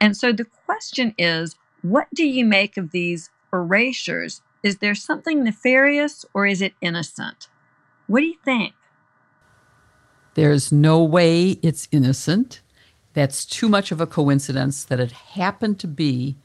[0.00, 4.42] And so the question is what do you make of these erasures?
[4.62, 7.48] Is there something nefarious or is it innocent?
[8.06, 8.74] What do you think?
[10.34, 12.60] There's no way it's innocent.
[13.14, 16.36] That's too much of a coincidence that it happened to be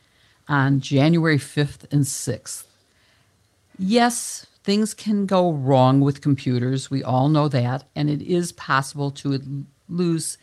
[0.47, 2.65] on January 5th and 6th.
[3.77, 6.89] Yes, things can go wrong with computers.
[6.89, 7.85] We all know that.
[7.95, 10.37] And it is possible to lose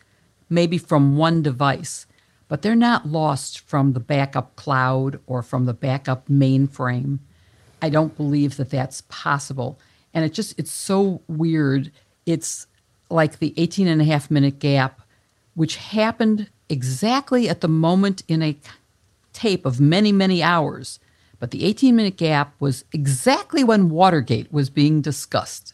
[0.49, 2.05] maybe from one device,
[2.47, 7.19] but they're not lost from the backup cloud or from the backup mainframe.
[7.81, 9.79] I don't believe that that's possible.
[10.13, 11.91] And it just, it's so weird.
[12.25, 12.67] It's
[13.09, 15.01] like the 18 and a half minute gap,
[15.55, 18.55] which happened exactly at the moment in a
[19.33, 20.99] tape of many, many hours.
[21.39, 25.73] But the 18 minute gap was exactly when Watergate was being discussed.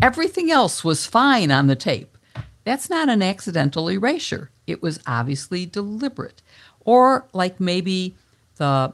[0.00, 2.16] Everything else was fine on the tape.
[2.64, 4.50] That's not an accidental erasure.
[4.66, 6.40] It was obviously deliberate.
[6.84, 8.16] Or like maybe
[8.56, 8.92] the,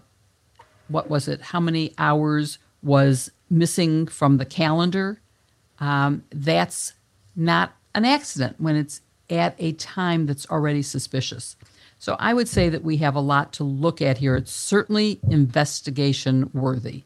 [0.88, 5.20] what was it, how many hours was missing from the calendar.
[5.80, 6.94] Um, that's
[7.36, 9.00] not an accident when it's
[9.30, 11.56] at a time that's already suspicious.
[11.99, 14.36] So I would say that we have a lot to look at here.
[14.36, 17.05] It's certainly investigation worthy,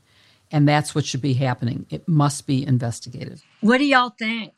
[0.51, 1.87] and that's what should be happening.
[1.91, 3.41] It must be investigated.
[3.61, 4.53] What do y'all think?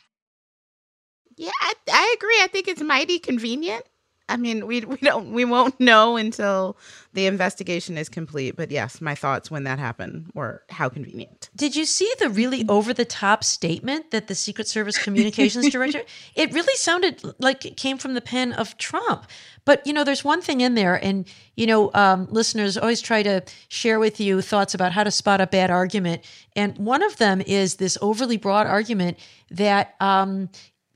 [1.36, 2.38] Yeah, I, I agree.
[2.42, 3.84] I think it's mighty convenient.
[4.28, 6.78] I mean, we we don't we won't know until
[7.12, 8.56] the investigation is complete.
[8.56, 11.50] But yes, my thoughts when that happened were how convenient.
[11.54, 16.02] Did you see the really over the top statement that the Secret Service communications director?
[16.34, 19.26] It really sounded like it came from the pen of Trump.
[19.64, 23.22] But you know, there's one thing in there, and you know, um, listeners always try
[23.22, 26.24] to share with you thoughts about how to spot a bad argument,
[26.56, 29.18] and one of them is this overly broad argument
[29.50, 30.48] that um,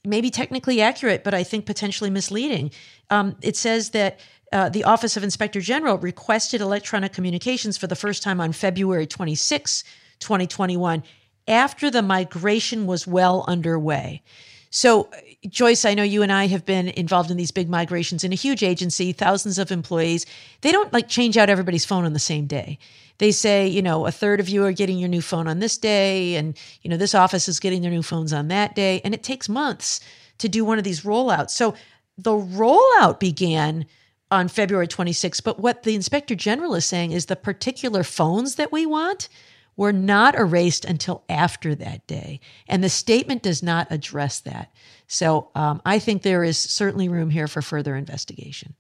[0.09, 2.71] maybe technically accurate, but I think potentially misleading.
[3.11, 4.21] Um, it says that
[4.53, 9.07] uh, the Office of Inspector General requested electronic communications for the first time on February
[9.07, 9.85] 26,
[10.21, 11.03] 2021,
[11.47, 14.23] after the migration was well underway.
[14.71, 15.11] So,
[15.49, 18.37] Joyce, I know you and I have been involved in these big migrations in a
[18.37, 20.27] huge agency, thousands of employees.
[20.61, 22.79] They don't like change out everybody's phone on the same day.
[23.19, 25.77] They say, you know, a third of you are getting your new phone on this
[25.77, 29.01] day, and, you know, this office is getting their new phones on that day.
[29.05, 30.01] And it takes months
[30.39, 31.51] to do one of these rollouts.
[31.51, 31.75] So,
[32.17, 33.87] the rollout began
[34.31, 35.43] on February 26th.
[35.43, 39.29] But what the inspector general is saying is the particular phones that we want
[39.77, 42.41] were not erased until after that day.
[42.67, 44.73] And the statement does not address that.
[45.07, 48.75] So um, I think there is certainly room here for further investigation.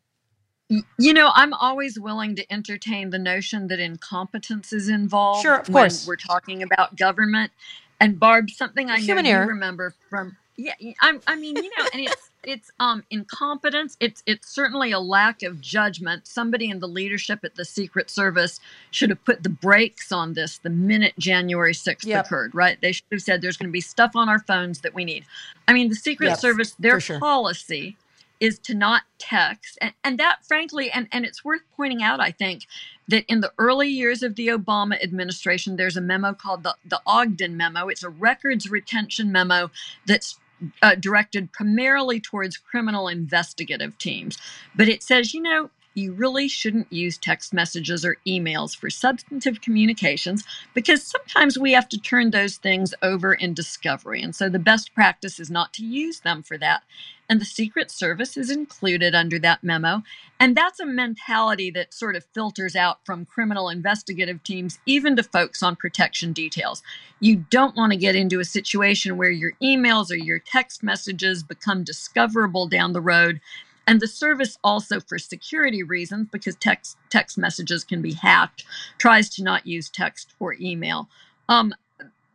[0.69, 5.43] You know, I'm always willing to entertain the notion that incompetence is involved.
[5.43, 6.07] Sure, of course.
[6.07, 7.53] we're talking about government.
[8.01, 9.43] And Barb, something I Human know error.
[9.45, 13.97] you remember from yeah, I, I mean, you know, and it's it's um incompetence.
[13.99, 16.27] It's it's certainly a lack of judgment.
[16.27, 18.61] Somebody in the leadership at the Secret Service
[18.91, 22.27] should have put the brakes on this the minute January sixth Yep.
[22.27, 22.55] occurred.
[22.55, 22.79] Right?
[22.81, 25.25] They should have said there's going to be stuff on our phones that we need.
[25.67, 27.19] I mean, the Secret Yep, Service, their sure.
[27.19, 27.97] policy
[28.41, 32.31] is to not text, and and that frankly, and and it's worth pointing out, I
[32.31, 32.67] think.
[33.09, 37.01] That in the early years of the Obama administration, there's a memo called the, the
[37.07, 37.89] Ogden Memo.
[37.89, 39.71] It's a records retention memo
[40.07, 40.39] that's
[40.83, 44.39] uh, directed primarily towards criminal investigative teams.
[44.77, 49.61] But it says, you know, you really shouldn't use text messages or emails for substantive
[49.61, 50.45] communications
[50.75, 54.23] because sometimes we have to turn those things over in discovery.
[54.23, 56.83] And so the best practice is not to use them for that.
[57.31, 60.03] And the Secret Service is included under that memo.
[60.41, 65.23] And that's a mentality that sort of filters out from criminal investigative teams, even to
[65.23, 66.83] folks on protection details.
[67.21, 71.43] You don't want to get into a situation where your emails or your text messages
[71.43, 73.41] become discoverable down the road.
[73.89, 78.65] And the service also, for security reasons, because text text messages can be hacked,
[78.99, 81.09] tries to not use text or email.
[81.49, 81.75] Um,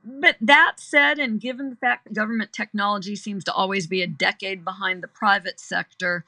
[0.04, 4.08] but that said, and given the fact that government technology seems to always be a
[4.08, 6.26] decade behind the private sector,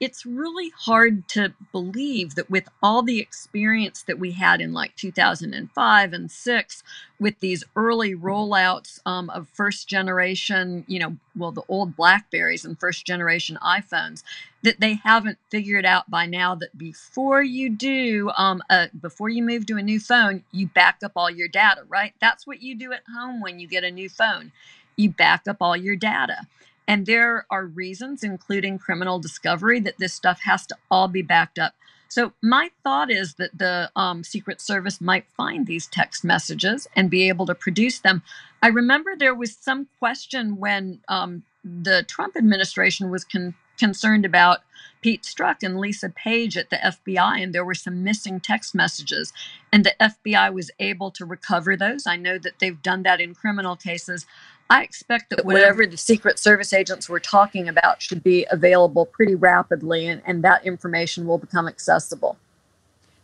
[0.00, 4.94] it's really hard to believe that with all the experience that we had in like
[4.96, 6.82] 2005 and 6
[7.18, 12.78] with these early rollouts um, of first generation you know well the old blackberries and
[12.78, 14.22] first generation iphones
[14.62, 19.42] that they haven't figured out by now that before you do um, uh, before you
[19.42, 22.14] move to a new phone you back up all your data right?
[22.20, 24.52] That's what you do at home when you get a new phone.
[24.96, 26.46] You back up all your data
[26.88, 31.58] and there are reasons, including criminal discovery, that this stuff has to all be backed
[31.58, 31.74] up.
[32.08, 37.10] So, my thought is that the um, Secret Service might find these text messages and
[37.10, 38.22] be able to produce them.
[38.62, 44.60] I remember there was some question when um, the Trump administration was con- concerned about
[45.00, 49.32] Pete Strzok and Lisa Page at the FBI, and there were some missing text messages,
[49.72, 52.06] and the FBI was able to recover those.
[52.06, 54.26] I know that they've done that in criminal cases.
[54.70, 59.34] I expect that whatever the Secret Service agents were talking about should be available pretty
[59.34, 62.36] rapidly, and, and that information will become accessible.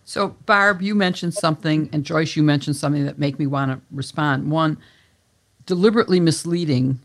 [0.06, 3.80] So, Barb, you mentioned something, and Joyce, you mentioned something that make me want to
[3.90, 4.50] respond.
[4.50, 4.78] One,
[5.66, 7.00] deliberately misleading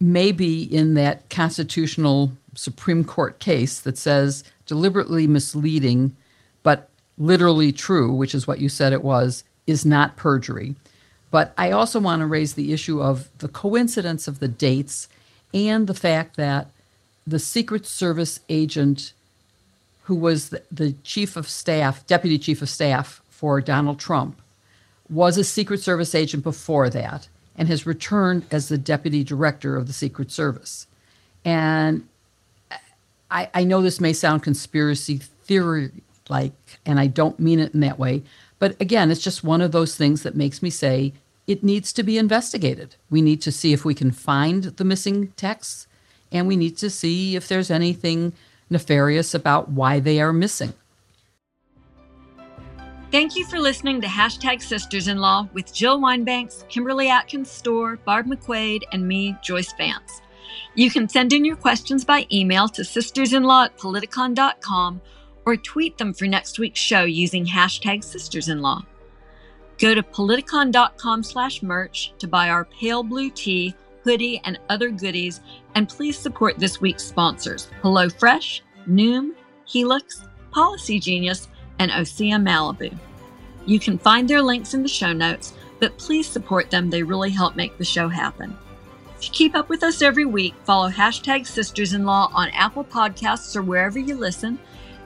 [0.00, 6.14] may be in that constitutional Supreme Court case that says deliberately misleading,
[6.62, 10.74] but literally true, which is what you said it was, is not perjury.
[11.32, 15.08] But I also want to raise the issue of the coincidence of the dates
[15.52, 16.70] and the fact that
[17.26, 19.12] the Secret Service agent
[20.04, 24.40] who was the, the chief of staff, deputy chief of staff for Donald Trump,
[25.08, 29.86] was a Secret Service agent before that and has returned as the deputy director of
[29.86, 30.86] the Secret Service.
[31.44, 32.06] And
[33.30, 35.90] I, I know this may sound conspiracy theory
[36.28, 36.52] like,
[36.86, 38.22] and I don't mean it in that way.
[38.62, 41.14] But again, it's just one of those things that makes me say
[41.48, 42.94] it needs to be investigated.
[43.10, 45.88] We need to see if we can find the missing texts,
[46.30, 48.34] and we need to see if there's anything
[48.70, 50.74] nefarious about why they are missing.
[53.10, 57.98] Thank you for listening to Hashtag Sisters in Law with Jill Wine-Banks, Kimberly Atkins Stohr,
[58.04, 60.22] Barb McQuade, and me, Joyce Vance.
[60.76, 65.00] You can send in your questions by email to sistersinlaw at politicon.com
[65.44, 68.84] or tweet them for next week's show using hashtag sistersinlaw.
[69.78, 73.74] Go to politicon.com slash merch to buy our pale blue tea,
[74.04, 75.40] hoodie, and other goodies,
[75.74, 79.32] and please support this week's sponsors, HelloFresh, Noom,
[79.64, 82.96] Helix, Policy Genius, and Osea Malibu.
[83.66, 86.90] You can find their links in the show notes, but please support them.
[86.90, 88.56] They really help make the show happen.
[89.20, 93.54] To keep up with us every week, follow hashtag Sisters in Law on Apple Podcasts
[93.54, 94.58] or wherever you listen,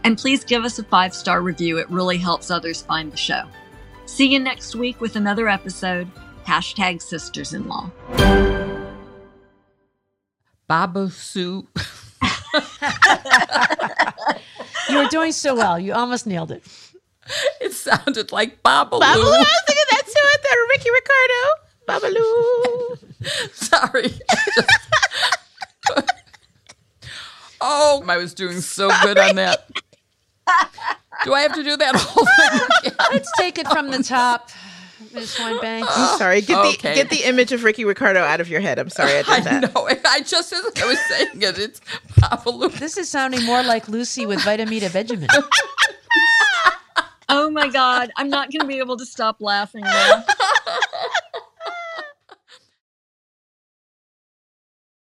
[0.06, 1.78] and please give us a five star review.
[1.78, 3.42] It really helps others find the show.
[4.06, 6.08] See you next week with another episode.
[6.46, 7.90] Hashtag Sisters in Law.
[10.68, 11.66] Baba Sue.
[14.88, 15.76] you were doing so well.
[15.76, 16.62] You almost nailed it.
[17.60, 19.00] It sounded like Babaloo.
[19.00, 19.02] Babaloo.
[19.02, 20.12] I was thinking that too.
[20.44, 21.42] That Ricky Ricardo.
[21.88, 22.96] Babaloo.
[23.52, 24.12] Sorry.
[27.60, 29.68] oh, I was doing so good on that.
[31.24, 33.06] Do I have to do that whole thing again?
[33.12, 34.50] Let's take it from the top.
[35.12, 35.88] Miss Wine-Banks.
[35.94, 36.40] I'm sorry.
[36.42, 36.90] Get Okay.
[36.90, 38.78] the get the image of Ricky Ricardo out of your head.
[38.78, 39.74] I'm sorry I did I that.
[39.74, 39.88] know.
[40.04, 41.80] I just as I was saying it, it's
[42.18, 42.72] Papa Babaloo.
[42.78, 45.28] This is sounding more like Lucy with Vitamita Benjamin.
[47.28, 50.24] Oh my God, I'm not going to be able to stop laughing now.